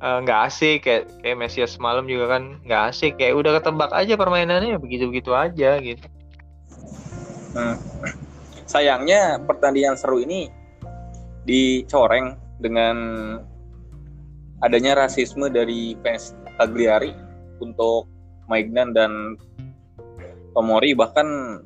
eh, 0.00 0.18
nggak 0.24 0.40
uh, 0.40 0.46
asik. 0.48 0.86
Kayak 0.86 1.02
kayak 1.20 1.36
Mesias 1.36 1.76
semalam 1.76 2.08
juga 2.08 2.38
kan 2.38 2.62
nggak 2.64 2.82
asik. 2.94 3.12
Kayak 3.20 3.34
udah 3.36 3.52
ketebak 3.60 3.92
aja 3.92 4.14
permainannya 4.16 4.80
begitu 4.80 5.10
begitu 5.10 5.36
aja 5.36 5.76
gitu. 5.82 6.06
Hmm. 7.56 7.80
sayangnya 8.68 9.40
pertandingan 9.48 9.96
seru 9.96 10.20
ini 10.20 10.52
dicoreng 11.48 12.36
dengan 12.60 12.96
adanya 14.60 15.06
rasisme 15.06 15.48
dari 15.48 15.96
fans 16.04 16.36
Cagliari 16.60 17.16
untuk 17.64 18.08
Maignan 18.46 18.94
dan 18.94 19.34
Tomori 20.56 20.96
bahkan 20.96 21.60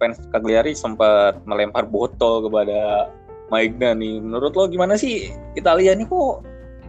fans 0.00 0.18
Cagliari 0.32 0.72
sempat 0.72 1.38
melempar 1.44 1.84
botol 1.84 2.48
kepada 2.48 3.10
Maignan 3.52 4.00
nih. 4.00 4.18
Menurut 4.24 4.56
lo 4.56 4.64
gimana 4.66 4.96
sih 4.96 5.30
Italia 5.52 5.92
nih 5.92 6.08
kok 6.08 6.42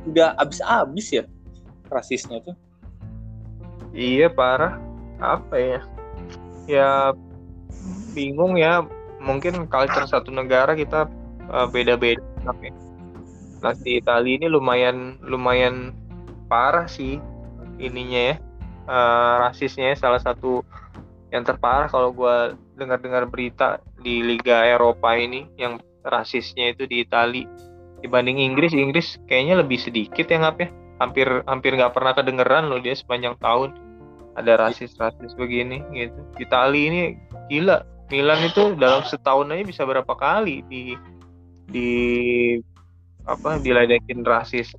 udah 0.08 0.40
abis-abis 0.40 1.22
ya 1.22 1.24
rasisnya 1.92 2.40
tuh? 2.42 2.56
Iya 3.92 4.32
parah. 4.32 4.80
Apa 5.20 5.56
ya? 5.56 5.80
Ya 6.66 6.90
bingung 8.16 8.56
ya. 8.56 8.88
Mungkin 9.20 9.68
culture 9.68 10.06
satu 10.06 10.30
negara 10.30 10.78
kita 10.78 11.10
uh, 11.52 11.68
beda-beda. 11.68 12.24
Tapi 12.46 12.72
nah 13.64 13.74
di 13.74 13.98
Italia 13.98 14.38
ini 14.38 14.46
lumayan 14.46 15.18
lumayan 15.26 15.90
parah 16.46 16.86
sih 16.86 17.18
ininya 17.82 18.34
ya 18.34 18.36
uh, 18.86 19.50
rasisnya 19.50 19.94
salah 19.98 20.22
satu 20.22 20.62
yang 21.34 21.44
terparah 21.44 21.92
kalau 21.92 22.16
gue 22.16 22.56
dengar-dengar 22.80 23.28
berita 23.28 23.84
di 24.00 24.24
Liga 24.24 24.64
Eropa 24.64 25.14
ini 25.18 25.50
yang 25.60 25.82
rasisnya 26.06 26.72
itu 26.72 26.86
di 26.86 27.04
Italia 27.04 27.50
dibanding 28.06 28.38
Inggris 28.38 28.78
Inggris 28.78 29.18
kayaknya 29.26 29.66
lebih 29.66 29.82
sedikit 29.82 30.30
ya 30.30 30.38
ngap 30.38 30.62
ya. 30.62 30.70
Hampir 31.02 31.28
hampir 31.50 31.76
nggak 31.76 31.92
pernah 31.92 32.14
kedengeran 32.14 32.70
loh 32.70 32.78
dia 32.78 32.94
sepanjang 32.94 33.34
tahun. 33.42 33.74
Ada 34.38 34.62
rasis-rasis 34.62 35.34
begini 35.34 35.82
gitu. 35.98 36.22
Italia 36.38 36.84
ini 36.86 37.02
gila. 37.50 37.82
Milan 38.06 38.46
itu 38.46 38.78
dalam 38.78 39.02
setahun 39.02 39.50
aja 39.50 39.66
bisa 39.66 39.82
berapa 39.82 40.14
kali 40.14 40.62
di 40.70 40.94
di 41.66 41.90
apa 43.26 43.58
diledekin 43.58 44.22
rasis. 44.22 44.70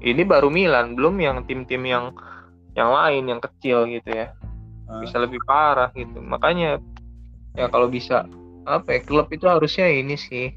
Ini 0.00 0.22
baru 0.22 0.48
Milan 0.54 0.94
belum 0.94 1.18
yang 1.18 1.42
tim-tim 1.50 1.82
yang 1.82 2.14
yang 2.74 2.90
lain 2.90 3.24
yang 3.30 3.40
kecil 3.42 3.86
gitu 3.88 4.10
ya. 4.10 4.34
Ah. 4.90 4.98
bisa 5.02 5.22
lebih 5.22 5.38
parah 5.46 5.90
gitu. 5.94 6.18
Makanya 6.18 6.82
ya 7.54 7.70
kalau 7.70 7.86
bisa 7.86 8.26
apa 8.66 8.98
ya 8.98 9.00
klub 9.02 9.30
itu 9.30 9.46
harusnya 9.46 9.86
ini 9.86 10.18
sih. 10.18 10.54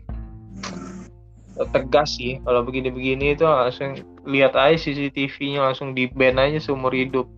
Tegas 1.53 2.17
sih 2.17 2.41
kalau 2.41 2.65
begini-begini 2.65 3.37
itu 3.37 3.45
langsung 3.45 4.01
lihat 4.25 4.57
aja 4.57 4.73
CCTV-nya 4.73 5.69
langsung 5.69 5.93
di 5.93 6.09
ban 6.09 6.41
aja 6.41 6.57
seumur 6.57 6.89
hidup. 6.89 7.29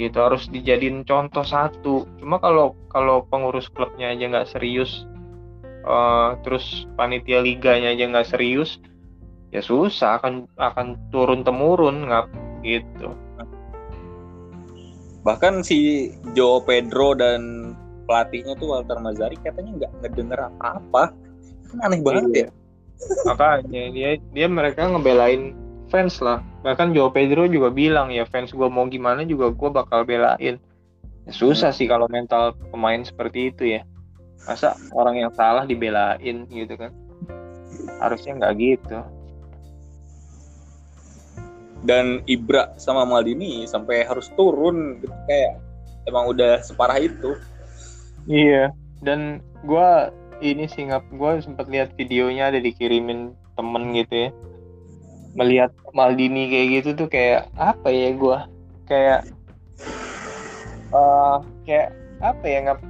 Gitu 0.00 0.16
harus 0.16 0.48
dijadiin 0.48 1.04
contoh 1.04 1.44
satu. 1.44 2.08
Cuma 2.16 2.40
kalau 2.40 2.72
kalau 2.88 3.28
pengurus 3.28 3.68
klubnya 3.68 4.08
aja 4.08 4.24
nggak 4.24 4.48
serius 4.48 5.04
uh, 5.86 6.38
terus 6.42 6.86
panitia 6.94 7.42
liganya 7.42 7.94
aja 7.94 8.04
nggak 8.08 8.28
serius 8.28 8.78
ya 9.52 9.60
susah 9.60 10.16
akan 10.22 10.48
akan 10.56 10.96
turun 11.12 11.44
temurun 11.44 12.08
nggak 12.08 12.26
gitu 12.64 13.12
bahkan 15.22 15.62
si 15.62 16.10
Joe 16.34 16.62
Pedro 16.66 17.14
dan 17.14 17.72
pelatihnya 18.06 18.58
tuh 18.58 18.74
Walter 18.74 18.98
Mazzari 18.98 19.38
katanya 19.38 19.86
nggak 19.86 19.92
ngedenger 20.02 20.40
apa-apa. 20.52 21.14
Kan 21.70 21.78
aneh 21.82 22.00
banget 22.02 22.24
iya. 22.34 22.46
ya. 22.46 22.48
Makanya 23.26 23.82
dia 23.94 24.10
dia 24.34 24.46
mereka 24.50 24.86
ngebelain 24.90 25.54
fans 25.88 26.18
lah. 26.18 26.42
Bahkan 26.66 26.94
Joe 26.94 27.10
Pedro 27.14 27.46
juga 27.46 27.70
bilang 27.70 28.10
ya 28.10 28.26
fans 28.26 28.50
gue 28.50 28.68
mau 28.68 28.86
gimana 28.90 29.22
juga 29.22 29.50
gue 29.54 29.70
bakal 29.70 30.02
belain. 30.02 30.58
Ya, 31.22 31.32
susah 31.32 31.70
hmm. 31.70 31.78
sih 31.78 31.86
kalau 31.86 32.10
mental 32.10 32.58
pemain 32.74 33.00
seperti 33.06 33.54
itu 33.54 33.78
ya. 33.78 33.86
Masa 34.42 34.74
orang 34.90 35.22
yang 35.22 35.30
salah 35.38 35.62
dibelain 35.62 36.50
gitu 36.50 36.74
kan? 36.74 36.90
Harusnya 38.02 38.34
nggak 38.34 38.54
gitu 38.58 38.98
dan 41.82 42.22
Ibra 42.30 42.74
sama 42.78 43.02
Maldini 43.02 43.66
sampai 43.66 44.06
harus 44.06 44.30
turun 44.38 45.02
gitu 45.02 45.10
kayak 45.26 45.58
emang 46.06 46.30
udah 46.30 46.62
separah 46.62 46.98
itu. 47.02 47.34
Iya 48.26 48.70
dan 49.02 49.42
gue 49.66 49.90
ini 50.42 50.66
sih 50.70 50.86
nggak 50.86 51.10
gue 51.14 51.30
sempat 51.42 51.66
lihat 51.70 51.94
videonya 51.98 52.54
ada 52.54 52.58
dikirimin 52.62 53.34
temen 53.58 53.94
gitu 53.94 54.28
ya. 54.28 54.30
Melihat 55.34 55.72
Maldini 55.96 56.48
kayak 56.48 56.68
gitu 56.80 56.88
tuh 57.04 57.08
kayak 57.10 57.50
apa 57.58 57.88
ya 57.90 58.08
gue 58.14 58.38
kayak 58.86 59.20
uh, 60.94 61.42
kayak 61.66 61.94
apa 62.22 62.44
ya 62.46 62.58
nggak 62.70 62.80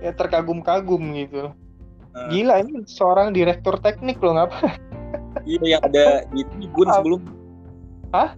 ya 0.00 0.10
terkagum-kagum 0.14 1.02
gitu. 1.18 1.50
Hmm. 2.10 2.26
gila 2.26 2.58
ini 2.66 2.82
seorang 2.90 3.30
direktur 3.30 3.78
teknik 3.78 4.18
loh 4.18 4.34
ngapa 4.34 4.74
iya 5.46 5.78
yang 5.78 5.82
ada 5.86 6.26
di 6.34 6.42
tribun 6.42 6.90
sebelum 6.90 7.22
Hah? 8.10 8.34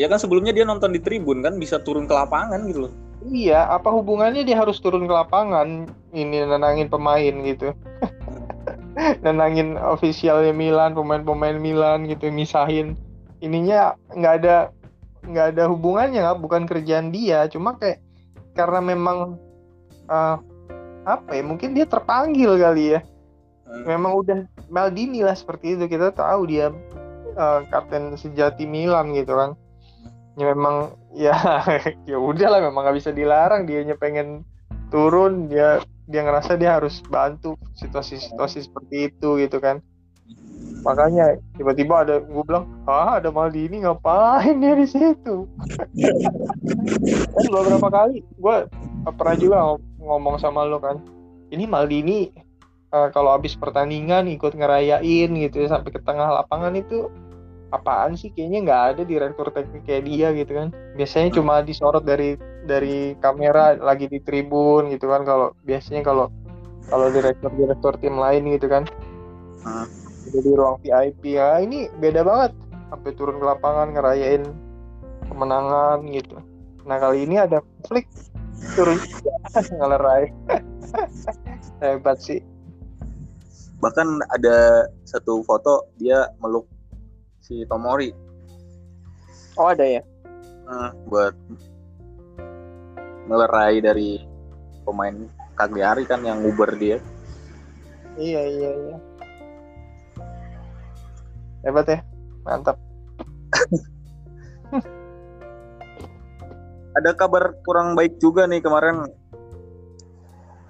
Ya 0.00 0.08
kan 0.08 0.20
sebelumnya 0.20 0.52
dia 0.56 0.64
nonton 0.64 0.92
di 0.92 1.00
tribun 1.00 1.44
kan 1.44 1.60
bisa 1.60 1.80
turun 1.80 2.08
ke 2.08 2.14
lapangan 2.16 2.64
gitu 2.68 2.88
loh. 2.88 2.92
Iya, 3.22 3.70
apa 3.70 3.92
hubungannya 3.92 4.42
dia 4.42 4.58
harus 4.58 4.82
turun 4.82 5.06
ke 5.06 5.14
lapangan 5.14 5.86
ini 6.10 6.42
nenangin 6.42 6.90
pemain 6.90 7.34
gitu. 7.44 7.70
nenangin 9.24 9.78
ofisialnya 9.78 10.50
Milan, 10.50 10.96
pemain-pemain 10.98 11.56
Milan 11.60 12.08
gitu 12.10 12.28
misahin. 12.34 12.98
Ininya 13.38 13.94
nggak 14.16 14.34
ada 14.42 14.56
nggak 15.22 15.46
ada 15.54 15.64
hubungannya 15.70 16.18
nggak 16.18 16.40
bukan 16.42 16.62
kerjaan 16.66 17.14
dia, 17.14 17.46
cuma 17.46 17.78
kayak 17.78 18.02
karena 18.58 18.82
memang 18.82 19.38
uh, 20.10 20.36
apa 21.06 21.30
ya 21.30 21.42
mungkin 21.46 21.78
dia 21.78 21.86
terpanggil 21.86 22.58
kali 22.58 22.98
ya. 22.98 23.00
Hmm. 23.70 23.86
Memang 23.86 24.12
udah 24.18 24.38
Maldini 24.66 25.22
lah 25.22 25.36
seperti 25.36 25.78
itu 25.78 25.84
kita 25.86 26.10
tahu 26.10 26.48
dia 26.48 26.74
uh, 27.34 27.64
kapten 27.68 28.14
sejati 28.16 28.64
Milan 28.64 29.12
gitu 29.16 29.34
kan. 29.34 29.50
Ya 30.40 30.52
memang 30.56 30.96
ya 31.12 31.36
ya 32.10 32.16
udahlah 32.16 32.64
memang 32.64 32.86
nggak 32.88 32.98
bisa 32.98 33.10
dilarang. 33.12 33.68
Dia 33.68 33.84
pengen 33.96 34.44
turun 34.92 35.48
dia 35.48 35.80
dia 36.06 36.20
ngerasa 36.26 36.60
dia 36.60 36.76
harus 36.76 37.00
bantu 37.08 37.56
situasi-situasi 37.78 38.68
seperti 38.68 39.12
itu 39.12 39.40
gitu 39.40 39.58
kan. 39.58 39.80
Makanya 40.82 41.38
tiba-tiba 41.54 42.02
ada 42.02 42.18
gue 42.18 42.42
bilang 42.42 42.66
ah 42.90 43.22
ada 43.22 43.30
Maldini 43.30 43.86
ngapain 43.86 44.58
dia 44.58 44.74
di 44.74 44.86
situ? 44.86 45.46
Kan 47.34 47.46
beberapa 47.48 47.88
kali 47.88 48.20
gue 48.20 48.56
pernah 49.14 49.36
juga 49.38 49.56
ngomong 50.02 50.42
sama 50.42 50.66
lo 50.66 50.82
kan. 50.82 50.98
Ini 51.54 51.70
Maldini 51.70 52.32
uh, 52.92 53.08
kalau 53.10 53.34
habis 53.34 53.56
pertandingan 53.56 54.28
ikut 54.28 54.58
ngerayain 54.58 55.30
gitu 55.32 55.56
ya 55.64 55.68
sampai 55.72 55.90
ke 55.90 56.00
tengah 56.02 56.42
lapangan 56.42 56.76
itu 56.76 57.08
apaan 57.72 58.14
sih? 58.14 58.30
Kayaknya 58.30 58.58
nggak 58.68 58.82
ada 58.94 59.02
di 59.02 59.12
direktur 59.16 59.48
teknik 59.50 59.82
kayak 59.88 60.04
dia 60.06 60.28
gitu 60.36 60.52
kan. 60.52 60.68
Biasanya 60.94 61.28
hmm. 61.32 61.36
cuma 61.40 61.54
disorot 61.64 62.04
dari 62.04 62.36
dari 62.68 63.16
kamera 63.18 63.74
lagi 63.80 64.06
di 64.06 64.20
tribun 64.20 64.92
gitu 64.92 65.08
kan. 65.08 65.24
Kalau 65.24 65.56
biasanya 65.64 66.04
kalau 66.04 66.28
kalau 66.86 67.08
direktur 67.08 67.50
direktur 67.56 67.92
tim 67.98 68.20
lain 68.20 68.46
gitu 68.52 68.68
kan. 68.68 68.84
Hmm. 69.62 69.86
di 70.32 70.54
ruang 70.56 70.80
VIP 70.80 71.36
ya 71.36 71.60
ini 71.60 71.92
beda 71.98 72.22
banget. 72.24 72.52
Sampai 72.92 73.10
turun 73.16 73.40
ke 73.40 73.44
lapangan 73.44 73.92
ngerayain 73.96 74.44
kemenangan 75.28 76.04
gitu. 76.12 76.36
Nah 76.84 76.96
kali 77.00 77.24
ini 77.24 77.40
ada 77.40 77.60
konflik. 77.60 78.06
Turun 78.76 79.00
ngelerai. 79.80 80.30
Hebat 81.82 82.18
sih. 82.22 82.40
Bahkan 83.82 84.08
ada 84.30 84.86
satu 85.02 85.42
foto 85.42 85.90
dia 85.98 86.30
meluk 86.38 86.71
si 87.42 87.66
Tomori 87.66 88.32
Oh 89.60 89.68
ada 89.68 89.84
ya? 89.84 90.00
Hmm, 90.64 90.96
buat 91.12 91.36
melerai 93.28 93.84
dari 93.84 94.24
pemain 94.88 95.28
Cagliari 95.52 96.08
kan 96.08 96.24
yang 96.24 96.40
nguber 96.40 96.72
dia. 96.80 96.96
Iya 98.16 98.40
iya 98.48 98.70
iya. 98.72 98.96
Hebat 101.68 101.86
ya, 101.86 102.00
mantap. 102.42 102.80
Ada 106.92 107.16
kabar 107.16 107.56
kurang 107.64 107.96
baik 107.96 108.20
juga 108.20 108.44
nih 108.48 108.60
kemarin 108.60 109.04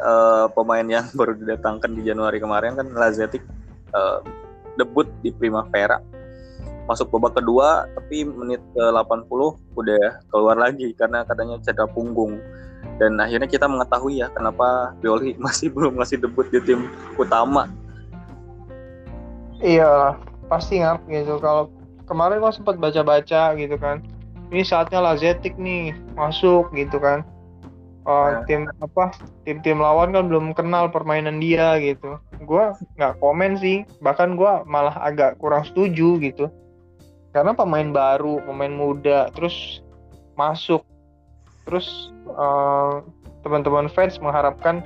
uh, 0.03 0.47
pemain 0.51 0.87
yang 0.87 1.07
baru 1.19 1.39
didatangkan 1.39 1.95
di 1.95 2.03
Januari 2.03 2.43
kemarin 2.43 2.75
kan 2.75 2.91
Lazetic 2.95 3.47
uh, 3.95 4.19
debut 4.75 5.07
di 5.23 5.31
Primavera 5.31 6.03
masuk 6.93 7.09
babak 7.09 7.41
kedua 7.41 7.89
tapi 7.97 8.29
menit 8.29 8.61
ke 8.77 8.85
80 8.93 9.25
udah 9.81 10.05
keluar 10.29 10.61
lagi 10.61 10.93
karena 10.93 11.25
katanya 11.25 11.57
cedera 11.65 11.89
punggung. 11.89 12.37
Dan 13.01 13.17
akhirnya 13.17 13.49
kita 13.49 13.65
mengetahui 13.65 14.21
ya 14.21 14.29
kenapa 14.37 14.93
Pioli 15.01 15.33
masih 15.45 15.73
belum 15.73 15.97
ngasih 15.97 16.21
debut 16.21 16.45
di 16.53 16.61
tim 16.61 16.93
utama. 17.17 17.73
Iya 19.65 20.21
pasti 20.53 20.85
ngap 20.85 21.09
gitu. 21.09 21.41
Kalau 21.41 21.73
kemarin 22.05 22.45
gua 22.45 22.53
sempat 22.53 22.77
baca-baca 22.77 23.57
gitu 23.57 23.81
kan. 23.81 24.05
Ini 24.53 24.69
saatnya 24.69 25.01
Lazetic 25.01 25.57
nih 25.57 25.97
masuk 26.13 26.69
gitu 26.77 27.01
kan. 27.01 27.25
Uh, 28.03 28.43
tim 28.51 28.69
apa? 28.83 29.15
Tim-tim 29.47 29.79
lawan 29.81 30.13
kan 30.13 30.29
belum 30.29 30.53
kenal 30.53 30.93
permainan 30.93 31.41
dia 31.41 31.79
gitu. 31.81 32.19
Gue 32.45 32.75
nggak 32.99 33.23
komen 33.23 33.57
sih. 33.57 33.87
Bahkan 34.03 34.37
gue 34.37 34.53
malah 34.69 34.99
agak 35.01 35.39
kurang 35.41 35.65
setuju 35.65 36.21
gitu 36.21 36.53
karena 37.33 37.57
pemain 37.57 37.89
baru 37.89 38.45
pemain 38.45 38.71
muda 38.71 39.33
terus 39.33 39.81
masuk. 40.37 40.85
Terus 41.65 42.13
uh, 42.29 43.01
teman-teman 43.41 43.89
fans 43.89 44.21
mengharapkan 44.21 44.85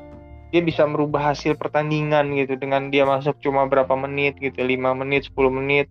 dia 0.55 0.63
bisa 0.63 0.87
merubah 0.87 1.35
hasil 1.35 1.59
pertandingan 1.59 2.33
gitu. 2.39 2.55
Dengan 2.55 2.89
dia 2.95 3.03
masuk 3.03 3.37
cuma 3.43 3.67
berapa 3.67 3.93
menit 3.99 4.39
gitu 4.39 4.63
5 4.63 5.03
menit 5.03 5.27
10 5.29 5.59
menit. 5.59 5.87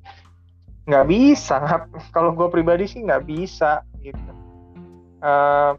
Nggak 0.87 1.05
bisa. 1.11 1.57
Kalau 2.15 2.31
gue 2.31 2.47
pribadi 2.47 2.87
sih 2.87 3.03
nggak 3.03 3.27
bisa 3.27 3.83
gitu. 3.99 4.31
Uh, 5.19 5.75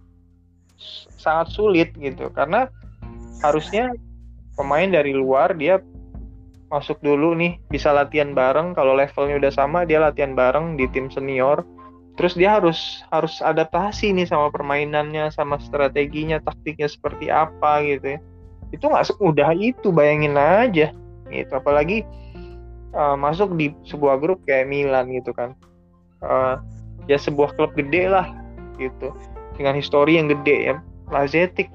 sangat 1.16 1.48
sulit 1.56 1.88
gitu. 1.96 2.28
Karena 2.36 2.68
harusnya 3.40 3.96
pemain 4.56 4.88
dari 4.88 5.16
luar 5.16 5.56
dia 5.56 5.80
masuk 6.66 6.98
dulu 7.02 7.38
nih 7.38 7.58
bisa 7.70 7.94
latihan 7.94 8.34
bareng. 8.34 8.74
Kalau 8.74 8.98
levelnya 8.98 9.38
udah 9.38 9.52
sama 9.54 9.86
dia 9.86 10.02
latihan 10.02 10.34
bareng 10.34 10.74
di 10.74 10.86
tim 10.90 11.10
senior. 11.10 11.62
Terus 12.16 12.32
dia 12.32 12.56
harus 12.56 13.04
harus 13.12 13.44
adaptasi 13.44 14.16
nih 14.16 14.24
sama 14.24 14.48
permainannya 14.48 15.28
sama 15.30 15.60
strateginya 15.60 16.40
taktiknya 16.40 16.88
seperti 16.88 17.28
apa 17.28 17.84
gitu 17.84 18.16
ya. 18.16 18.20
Itu 18.72 18.88
nggak 18.88 19.06
semudah 19.12 19.52
itu 19.54 19.92
bayangin 19.92 20.34
aja. 20.34 20.90
Gitu 21.28 21.52
apalagi 21.52 22.02
uh, 22.96 23.14
masuk 23.14 23.54
di 23.54 23.70
sebuah 23.84 24.18
grup 24.18 24.42
kayak 24.48 24.66
Milan 24.66 25.12
gitu 25.12 25.30
kan. 25.36 25.52
Uh, 26.24 26.56
ya 27.06 27.20
sebuah 27.20 27.54
klub 27.54 27.76
gede 27.76 28.08
lah 28.08 28.32
gitu. 28.80 29.12
Dengan 29.60 29.76
histori 29.76 30.16
yang 30.16 30.32
gede 30.32 30.72
ya. 30.72 30.76
Lazetic. 31.12 31.70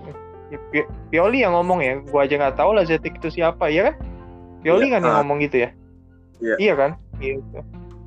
Pioli 1.07 1.47
yang 1.47 1.55
ngomong 1.55 1.79
ya 1.79 2.03
gua 2.11 2.27
aja 2.27 2.35
nggak 2.35 2.59
tahu 2.59 2.75
Lazetic 2.75 3.15
itu 3.23 3.39
siapa 3.39 3.71
ya 3.71 3.87
kan 3.87 4.10
Pioli 4.61 4.87
ya, 4.89 4.97
kan 4.97 5.01
uh, 5.01 5.05
yang 5.05 5.17
ngomong 5.25 5.37
gitu 5.43 5.57
ya? 5.65 5.69
Iya, 6.41 6.55
iya 6.57 6.73
kan? 6.77 6.91
Gitu 7.17 7.59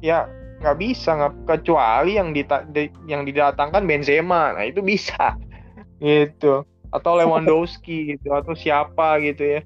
ya 0.04 0.28
nggak 0.60 0.76
bisa 0.76 1.16
nggak 1.16 1.32
kecuali 1.48 2.20
yang 2.20 2.36
dita 2.36 2.68
di, 2.68 2.92
yang 3.08 3.24
didatangkan 3.24 3.88
Benzema. 3.88 4.52
Nah 4.52 4.68
itu 4.68 4.84
bisa. 4.84 5.40
Gitu. 6.04 6.68
Atau 6.92 7.16
Lewandowski 7.16 8.04
gitu 8.12 8.28
atau 8.36 8.52
siapa 8.52 9.16
gitu 9.24 9.40
ya. 9.40 9.60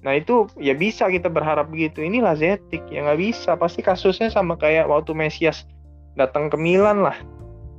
Nah 0.00 0.16
itu 0.16 0.48
ya 0.56 0.72
bisa 0.72 1.10
kita 1.12 1.28
berharap 1.28 1.68
begitu. 1.68 2.00
Ini 2.00 2.24
Lazetic 2.24 2.88
ya 2.88 3.04
nggak 3.04 3.20
bisa. 3.20 3.52
Pasti 3.58 3.84
kasusnya 3.84 4.32
sama 4.32 4.56
kayak 4.56 4.88
waktu 4.88 5.12
Mesias 5.12 5.68
datang 6.16 6.48
ke 6.48 6.56
Milan 6.56 7.04
lah. 7.04 7.18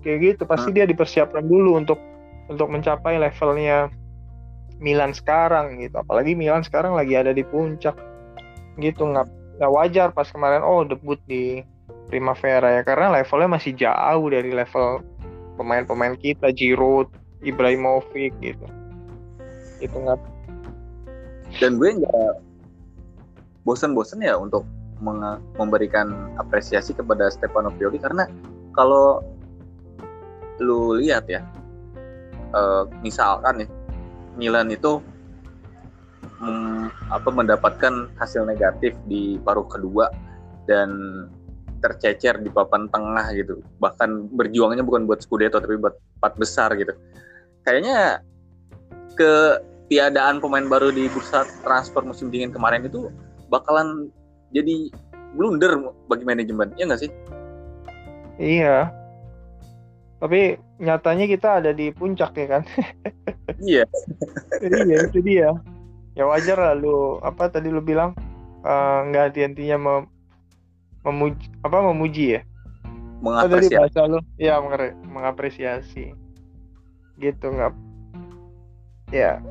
Kayak 0.05 0.37
gitu. 0.37 0.43
Pasti 0.45 0.69
dia 0.69 0.85
dipersiapkan 0.85 1.41
dulu 1.41 1.81
untuk 1.81 1.97
untuk 2.45 2.69
mencapai 2.69 3.17
levelnya 3.17 3.89
Milan 4.77 5.15
sekarang 5.17 5.81
gitu. 5.81 5.97
Apalagi 5.97 6.37
Milan 6.37 6.61
sekarang 6.61 6.93
lagi 6.93 7.17
ada 7.17 7.33
di 7.33 7.41
puncak 7.41 7.97
gitu 8.79 9.05
nggak 9.05 9.27
nggak 9.59 9.71
wajar 9.75 10.07
pas 10.15 10.27
kemarin 10.31 10.63
oh 10.63 10.87
debut 10.87 11.19
di 11.27 11.63
Primavera 12.09 12.79
ya 12.79 12.81
karena 12.81 13.21
levelnya 13.21 13.49
masih 13.53 13.77
jauh 13.77 14.25
dari 14.33 14.49
level 14.49 15.05
pemain-pemain 15.59 16.15
kita 16.15 16.55
Giroud, 16.55 17.11
Ibrahimovic 17.43 18.31
gitu. 18.39 18.65
Itu 19.83 19.93
nggak. 19.93 20.19
Dan 21.59 21.75
gue 21.75 21.99
nggak 21.99 22.33
bosan-bosan 23.67 24.23
ya 24.23 24.39
untuk 24.39 24.63
memberikan 25.59 26.31
apresiasi 26.39 26.95
kepada 26.95 27.27
Stefano 27.31 27.71
Pioli 27.75 27.99
karena 27.99 28.27
kalau 28.75 29.23
lu 30.59 30.99
lihat 30.99 31.23
ya 31.31 31.39
uh, 32.51 32.83
misalkan 32.99 33.63
ya 33.63 33.67
Milan 34.35 34.67
itu 34.71 34.99
apa 37.09 37.29
mendapatkan 37.29 38.07
hasil 38.15 38.47
negatif 38.47 38.95
di 39.11 39.35
paruh 39.43 39.67
kedua 39.67 40.07
dan 40.69 40.89
tercecer 41.79 42.39
di 42.39 42.51
papan 42.51 42.87
tengah 42.91 43.27
gitu. 43.35 43.59
Bahkan 43.79 44.35
berjuangnya 44.35 44.83
bukan 44.83 45.07
buat 45.07 45.23
Scudetto 45.23 45.59
tapi 45.59 45.79
buat 45.79 45.95
empat 46.19 46.33
besar 46.39 46.75
gitu. 46.75 46.95
Kayaknya 47.63 48.23
ketiadaan 49.15 50.39
pemain 50.39 50.67
baru 50.67 50.91
di 50.91 51.07
bursa 51.11 51.43
transfer 51.63 52.03
musim 52.03 52.31
dingin 52.31 52.51
kemarin 52.51 52.87
itu 52.87 53.11
bakalan 53.51 54.11
jadi 54.55 54.91
blunder 55.35 55.91
bagi 56.07 56.23
manajemen. 56.23 56.71
Ya 56.75 56.87
nggak 56.87 57.01
sih? 57.03 57.11
Iya. 58.39 58.91
Tapi 60.19 60.59
nyatanya 60.83 61.25
kita 61.31 61.63
ada 61.63 61.71
di 61.71 61.91
puncak 61.95 62.35
ya 62.35 62.47
kan? 62.59 62.63
Iya. 63.59 63.83
Iya 64.59 65.07
itu 65.07 65.23
dia 65.23 65.55
ya 66.17 66.23
wajar 66.25 66.57
lah 66.57 66.73
lu 66.77 67.17
apa 67.21 67.49
tadi 67.49 67.69
lu 67.69 67.81
bilang 67.81 68.13
uh, 68.63 69.05
nggak 69.09 69.31
henti-hentinya 69.31 69.77
mem, 69.77 70.01
memuji 71.05 71.47
apa 71.61 71.77
memuji 71.93 72.25
ya 72.39 72.41
mengapresiasi 73.19 73.75
oh, 73.75 73.79
bahasa 73.83 74.01
lu 74.07 74.19
ya 74.39 74.53
mengapresiasi 75.05 76.05
gitu 77.19 77.45
nggak 77.51 77.73
ya 79.11 79.43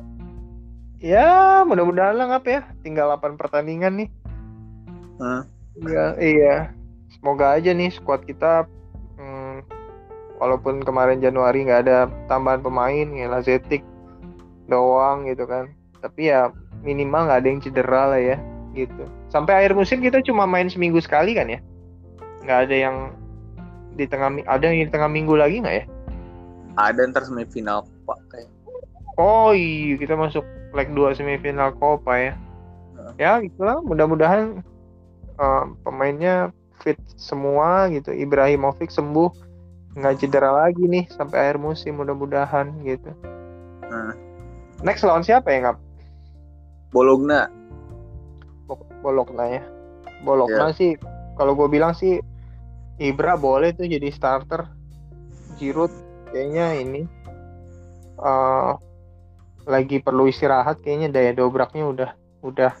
ya 0.99 1.63
mudah-mudahan 1.63 2.15
lah 2.17 2.25
ngap 2.35 2.45
ya 2.49 2.61
tinggal 2.83 3.07
8 3.15 3.39
pertandingan 3.39 4.03
nih 4.03 4.09
hmm. 5.21 5.43
ya 5.87 6.05
iya 6.19 6.55
semoga 7.13 7.55
aja 7.55 7.71
nih 7.71 7.93
squad 7.93 8.25
kita 8.27 8.67
hmm, 9.15 9.63
walaupun 10.41 10.83
kemarin 10.83 11.23
Januari 11.23 11.63
nggak 11.63 11.81
ada 11.87 12.11
tambahan 12.27 12.59
pemain 12.59 13.07
ya 13.15 13.31
Lazetic 13.31 13.85
doang 14.67 15.29
gitu 15.29 15.47
kan 15.47 15.71
tapi 15.99 16.31
ya 16.31 16.51
minimal 16.83 17.27
nggak 17.27 17.39
ada 17.43 17.49
yang 17.49 17.61
cedera 17.61 18.01
lah 18.15 18.21
ya 18.21 18.37
gitu. 18.73 19.03
Sampai 19.29 19.63
akhir 19.63 19.75
musim 19.75 19.99
kita 19.99 20.23
cuma 20.23 20.47
main 20.47 20.69
seminggu 20.71 20.99
sekali 21.03 21.35
kan 21.35 21.49
ya? 21.51 21.59
Nggak 22.45 22.59
ada 22.69 22.75
yang 22.75 22.95
di 23.99 24.05
tengah 24.07 24.31
ada 24.47 24.63
yang 24.63 24.87
di 24.87 24.91
tengah 24.91 25.09
minggu 25.11 25.35
lagi 25.35 25.59
nggak 25.59 25.75
ya? 25.75 25.85
Ada 26.79 27.11
ntar 27.11 27.27
semifinal 27.27 27.83
pak 28.07 28.19
kayak. 28.31 28.51
Oh 29.19 29.51
iya 29.51 29.99
kita 29.99 30.15
masuk 30.15 30.47
leg 30.71 30.87
2 30.95 31.17
semifinal 31.19 31.75
Copa 31.75 32.15
ya. 32.15 32.33
Uh. 32.95 33.11
ya 33.19 33.39
gitulah 33.43 33.83
mudah-mudahan 33.83 34.63
uh, 35.35 35.65
pemainnya 35.83 36.55
fit 36.79 36.99
semua 37.19 37.91
gitu. 37.91 38.15
Ibrahimovic 38.15 38.87
sembuh 38.87 39.51
nggak 39.99 40.23
cedera 40.23 40.53
lagi 40.53 40.85
nih 40.85 41.09
sampai 41.11 41.49
akhir 41.49 41.57
musim 41.59 41.99
mudah-mudahan 41.99 42.71
gitu. 42.87 43.11
Uh. 43.89 44.15
next 44.85 45.03
lawan 45.03 45.25
siapa 45.25 45.51
ya 45.51 45.67
nggak 45.67 45.88
Bologna. 46.89 47.49
Bologna 49.01 49.45
ya. 49.47 49.63
Bologna 50.25 50.69
yeah. 50.69 50.75
sih 50.75 50.91
kalau 51.39 51.55
gue 51.55 51.71
bilang 51.71 51.95
sih 51.95 52.19
Ibra 52.99 53.39
boleh 53.39 53.71
tuh 53.71 53.87
jadi 53.87 54.11
starter. 54.11 54.67
Giroud 55.59 55.91
kayaknya 56.31 56.79
ini 56.79 57.01
uh, 58.19 58.75
lagi 59.67 59.99
perlu 59.99 60.27
istirahat 60.27 60.79
kayaknya 60.83 61.11
daya 61.11 61.31
dobraknya 61.35 61.83
udah 61.87 62.11
udah 62.43 62.71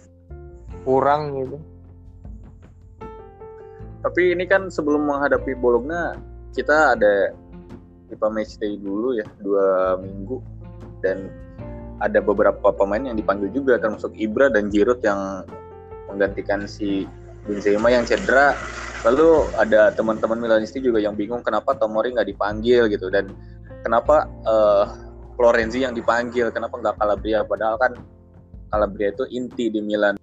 kurang 0.83 1.35
gitu. 1.39 1.57
Tapi 3.99 4.31
ini 4.31 4.47
kan 4.47 4.71
sebelum 4.71 5.07
menghadapi 5.07 5.59
Bologna 5.59 6.15
kita 6.55 6.95
ada 6.95 7.35
FIFA 8.09 8.27
Matchday 8.31 8.79
dulu 8.79 9.15
ya 9.19 9.27
dua 9.43 9.99
minggu 9.99 10.39
dan 11.03 11.29
ada 11.99 12.19
beberapa 12.23 12.71
pemain 12.71 13.03
yang 13.03 13.19
dipanggil 13.19 13.51
juga 13.51 13.75
termasuk 13.79 14.15
Ibra 14.15 14.47
dan 14.47 14.71
Giroud 14.71 15.03
yang 15.03 15.43
menggantikan 16.07 16.65
si 16.65 17.05
Benzema 17.45 17.91
yang 17.91 18.07
cedera. 18.07 18.55
Lalu 19.07 19.47
ada 19.55 19.95
teman-teman 19.95 20.35
Milanisti 20.39 20.83
juga 20.83 20.99
yang 20.99 21.15
bingung 21.15 21.39
kenapa 21.39 21.71
Tomori 21.75 22.11
nggak 22.11 22.27
dipanggil 22.35 22.91
gitu 22.91 23.07
dan 23.07 23.31
kenapa 23.83 24.27
uh, 24.43 24.91
Florenzi 25.39 25.87
yang 25.87 25.95
dipanggil 25.95 26.51
kenapa 26.51 26.75
nggak 26.75 26.99
Calabria? 26.99 27.47
Padahal 27.47 27.79
kan 27.79 27.95
Calabria 28.67 29.15
itu 29.15 29.23
inti 29.31 29.71
di 29.71 29.79
Milan. 29.79 30.19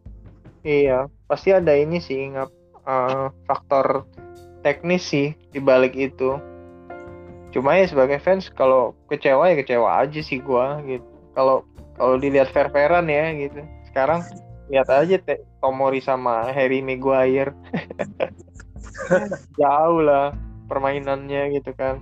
Iya 0.61 1.09
pasti 1.25 1.57
ada 1.57 1.73
ini 1.73 2.05
sih 2.05 2.37
nggak 2.37 2.51
uh, 2.85 3.33
faktor 3.49 4.05
teknis 4.61 5.09
sih 5.09 5.33
di 5.53 5.61
balik 5.61 5.97
itu. 5.97 6.37
Cuma 7.57 7.81
ya 7.81 7.89
sebagai 7.89 8.21
fans 8.21 8.53
kalau 8.53 8.93
kecewa 9.09 9.49
ya 9.49 9.57
kecewa 9.57 10.05
aja 10.05 10.21
sih 10.21 10.37
gua 10.37 10.85
gitu 10.85 11.16
kalau 11.37 11.69
kalau 12.01 12.17
dilihat 12.17 12.49
fair-fairan 12.51 13.05
ya 13.13 13.31
gitu. 13.37 13.61
Sekarang 13.93 14.25
lihat 14.73 14.89
aja 14.89 15.21
te 15.21 15.45
Tomori 15.61 16.01
sama 16.01 16.49
Harry 16.49 16.81
Maguire. 16.81 17.53
Jauh 19.61 20.01
lah 20.01 20.33
permainannya 20.67 21.61
gitu 21.61 21.77
kan. 21.77 22.01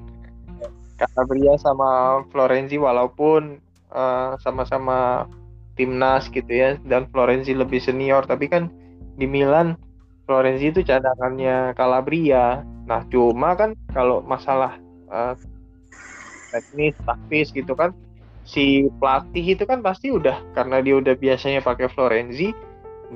Calabria 0.94 1.58
sama 1.58 2.22
Florenzi 2.30 2.78
walaupun 2.78 3.58
uh, 3.90 4.38
sama-sama 4.38 5.26
timnas 5.74 6.30
gitu 6.30 6.46
ya 6.46 6.78
dan 6.86 7.10
Florenzi 7.10 7.50
lebih 7.50 7.82
senior. 7.82 8.22
Tapi 8.22 8.46
kan 8.46 8.70
di 9.18 9.26
Milan 9.26 9.74
Florenzi 10.24 10.70
itu 10.70 10.86
cadangannya 10.86 11.74
Calabria. 11.74 12.62
Nah 12.86 13.02
cuma 13.10 13.58
kan 13.58 13.74
kalau 13.90 14.22
masalah 14.22 14.78
uh, 15.10 15.34
teknis 16.54 16.94
taktis 17.02 17.50
gitu 17.50 17.74
kan 17.74 17.90
si 18.44 18.86
pelatih 19.00 19.56
itu 19.56 19.64
kan 19.64 19.80
pasti 19.80 20.12
udah 20.12 20.36
karena 20.52 20.84
dia 20.84 21.00
udah 21.00 21.16
biasanya 21.16 21.64
pakai 21.64 21.88
Florenzi 21.88 22.52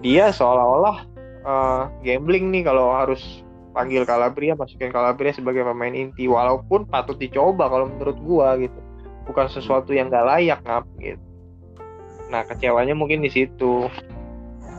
dia 0.00 0.32
seolah-olah 0.32 0.96
uh, 1.44 1.82
gambling 2.02 2.48
nih 2.52 2.64
kalau 2.64 2.92
harus 2.92 3.44
panggil 3.78 4.02
Calabria 4.02 4.58
masukin 4.58 4.90
Calabria 4.90 5.30
sebagai 5.30 5.62
pemain 5.62 5.94
inti 5.94 6.26
walaupun 6.26 6.88
patut 6.88 7.14
dicoba 7.14 7.70
kalau 7.70 7.86
menurut 7.86 8.18
gua 8.26 8.58
gitu. 8.58 8.74
Bukan 9.28 9.46
sesuatu 9.52 9.92
yang 9.92 10.08
gak 10.08 10.24
layak 10.24 10.60
ngap 10.64 10.88
gitu. 10.98 11.20
Nah 12.32 12.42
kecewanya 12.48 12.96
mungkin 12.96 13.22
di 13.22 13.30
situ. 13.30 13.86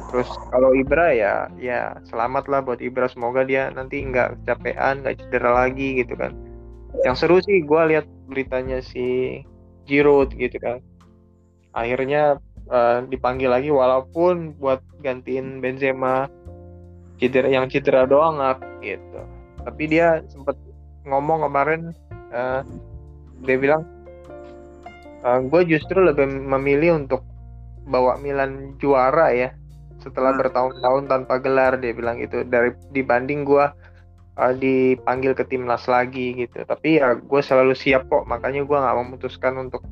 Terus 0.10 0.30
kalau 0.50 0.74
Ibra 0.74 1.14
ya 1.14 1.48
ya 1.62 2.02
selamat 2.10 2.50
lah 2.50 2.60
buat 2.66 2.82
Ibra. 2.82 3.06
Semoga 3.08 3.46
dia 3.46 3.70
nanti 3.70 4.02
nggak 4.02 4.42
capean 4.50 5.06
nggak 5.06 5.22
cedera 5.22 5.66
lagi 5.66 6.02
gitu 6.02 6.18
kan. 6.18 6.34
Yang 7.06 7.16
seru 7.22 7.38
sih 7.46 7.62
gue 7.62 7.82
lihat 7.94 8.10
beritanya 8.26 8.82
si 8.82 9.40
Giroud 9.90 10.38
gitu 10.38 10.62
kan 10.62 10.78
akhirnya 11.74 12.38
uh, 12.70 13.02
dipanggil 13.10 13.50
lagi 13.50 13.74
walaupun 13.74 14.54
buat 14.62 14.86
gantiin 15.02 15.60
Benzema 15.60 16.30
cedera 17.18 17.50
yang 17.50 17.66
cedera 17.68 18.06
doang 18.06 18.38
gitu 18.86 19.22
tapi 19.66 19.90
dia 19.90 20.22
sempat 20.30 20.56
ngomong 21.10 21.50
kemarin 21.50 21.82
uh, 22.32 22.62
dia 23.44 23.58
bilang 23.58 23.84
uh, 25.26 25.40
gue 25.42 25.62
justru 25.68 26.00
lebih 26.00 26.30
memilih 26.30 27.02
untuk 27.02 27.26
bawa 27.90 28.22
Milan 28.22 28.78
juara 28.78 29.34
ya 29.34 29.50
setelah 30.00 30.32
hmm. 30.32 30.40
bertahun-tahun 30.46 31.04
tanpa 31.12 31.34
gelar 31.44 31.76
dia 31.76 31.92
bilang 31.92 32.22
gitu 32.24 32.48
dari 32.48 32.72
dibanding 32.96 33.44
gue 33.44 33.66
uh, 34.40 34.56
dipanggil 34.56 35.36
ke 35.36 35.44
timnas 35.46 35.86
lagi 35.86 36.34
gitu. 36.34 36.64
Tapi 36.64 37.04
ya 37.04 37.20
gue 37.20 37.42
selalu 37.44 37.76
siap 37.76 38.08
kok 38.08 38.24
makanya 38.26 38.64
gue 38.64 38.78
nggak 38.80 38.98
memutuskan 39.06 39.60
untuk 39.60 39.84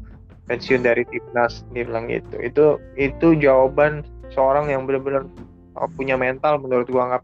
pensiun 0.47 0.81
dari 0.87 1.03
timnas 1.11 1.67
dia 1.75 1.83
bilang 1.83 2.07
gitu. 2.07 2.35
Itu 2.39 2.65
itu 2.95 3.35
jawaban 3.35 4.07
seorang 4.31 4.71
yang 4.71 4.87
benar-benar 4.87 5.27
uh, 5.75 5.89
punya 5.91 6.15
mental 6.15 6.63
menurut 6.63 6.87
gue 6.87 7.03
nggak 7.03 7.23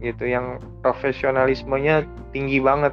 gitu 0.00 0.24
yang 0.28 0.60
profesionalismenya 0.84 2.04
tinggi 2.36 2.60
banget. 2.60 2.92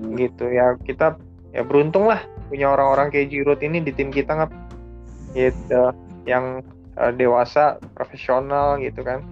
Hmm. 0.00 0.16
gitu 0.16 0.48
ya 0.48 0.80
kita 0.80 1.20
ya 1.52 1.60
beruntung 1.60 2.08
lah 2.08 2.24
punya 2.48 2.72
orang-orang 2.72 3.12
kayak 3.12 3.28
Giroud 3.28 3.60
ini 3.60 3.84
di 3.84 3.92
tim 3.92 4.08
kita 4.08 4.32
nggak 4.32 4.52
gitu 5.36 5.92
yang 6.24 6.64
uh, 6.96 7.12
dewasa 7.14 7.78
profesional 7.94 8.80
gitu 8.82 9.04
kan. 9.06 9.22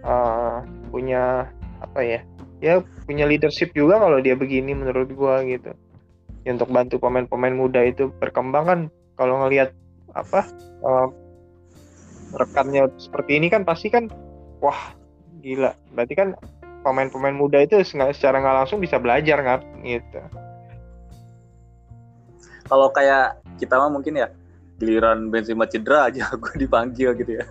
Uh, 0.00 0.64
punya 0.88 1.44
apa 1.84 2.00
ya 2.00 2.20
ya 2.60 2.84
punya 3.08 3.24
leadership 3.24 3.72
juga 3.72 3.96
kalau 3.96 4.20
dia 4.20 4.36
begini 4.36 4.76
menurut 4.76 5.08
gua 5.16 5.42
gitu. 5.44 5.72
Ya, 6.44 6.56
untuk 6.56 6.72
bantu 6.72 6.96
pemain-pemain 6.96 7.52
muda 7.52 7.84
itu 7.84 8.08
berkembang 8.16 8.64
kan 8.64 8.80
kalau 9.20 9.44
ngelihat 9.44 9.76
apa 10.16 10.48
uh, 10.80 11.08
rekannya 12.32 12.88
seperti 12.96 13.36
ini 13.36 13.52
kan 13.52 13.64
pasti 13.64 13.92
kan 13.92 14.08
wah 14.64 14.96
gila. 15.44 15.76
Berarti 15.92 16.14
kan 16.16 16.28
pemain-pemain 16.80 17.36
muda 17.36 17.60
itu 17.60 17.80
secara 17.84 18.40
nggak 18.40 18.56
langsung 18.64 18.80
bisa 18.80 18.96
belajar 18.96 19.40
nggak 19.40 19.60
gitu. 19.84 20.20
Kalau 22.70 22.88
kayak 22.94 23.42
kita 23.58 23.74
mah 23.76 23.90
mungkin 23.90 24.16
ya 24.16 24.28
giliran 24.80 25.28
Benzema 25.28 25.68
cedera 25.68 26.08
aja 26.08 26.32
gue 26.40 26.54
dipanggil 26.56 27.12
gitu 27.20 27.32
ya. 27.40 27.44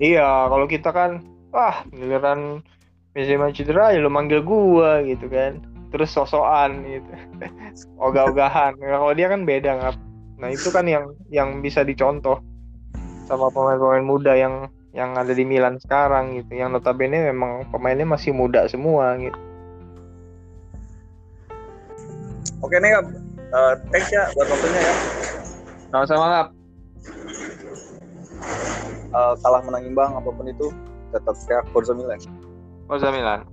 Iya 0.00 0.48
kalau 0.48 0.64
kita 0.64 0.88
kan 0.88 1.20
wah 1.52 1.84
giliran 1.92 2.64
Benzema 3.10 3.50
cedera 3.50 3.90
ya 3.90 3.98
lo 3.98 4.10
manggil 4.10 4.42
gua 4.42 5.02
gitu 5.02 5.26
kan. 5.26 5.58
Terus 5.90 6.14
sosokan 6.14 6.86
gitu. 6.86 7.10
Ogah-ogahan. 8.06 8.78
Kalau 8.78 9.12
dia 9.14 9.26
kan 9.30 9.42
beda 9.44 9.70
nggak 9.78 9.96
nah 10.40 10.48
itu 10.48 10.72
kan 10.72 10.88
yang 10.88 11.12
yang 11.28 11.60
bisa 11.60 11.84
dicontoh 11.84 12.40
sama 13.28 13.52
pemain-pemain 13.52 14.00
muda 14.00 14.32
yang 14.32 14.72
yang 14.96 15.12
ada 15.12 15.36
di 15.36 15.44
Milan 15.44 15.76
sekarang 15.82 16.38
gitu. 16.38 16.56
Yang 16.56 16.80
notabene 16.80 17.28
memang 17.28 17.68
pemainnya 17.68 18.06
masih 18.06 18.32
muda 18.32 18.64
semua 18.70 19.18
gitu. 19.20 19.38
Oke 22.60 22.76
nih 22.76 22.92
uh, 22.94 23.74
thanks 23.90 24.08
ya 24.12 24.30
buat 24.32 24.48
waktunya 24.48 24.80
ya. 24.80 24.94
Sama-sama 25.90 26.26
Kap 26.30 26.48
uh, 29.14 29.34
kalah 29.42 29.62
menang 29.66 29.84
imbang 29.86 30.10
apa 30.14 30.30
pun 30.30 30.46
itu 30.46 30.70
tetap 31.10 31.34
kayak 31.46 31.64
Forza 31.74 31.92
Milan 31.94 32.18
Forza 32.90 33.12
Milan 33.12 33.46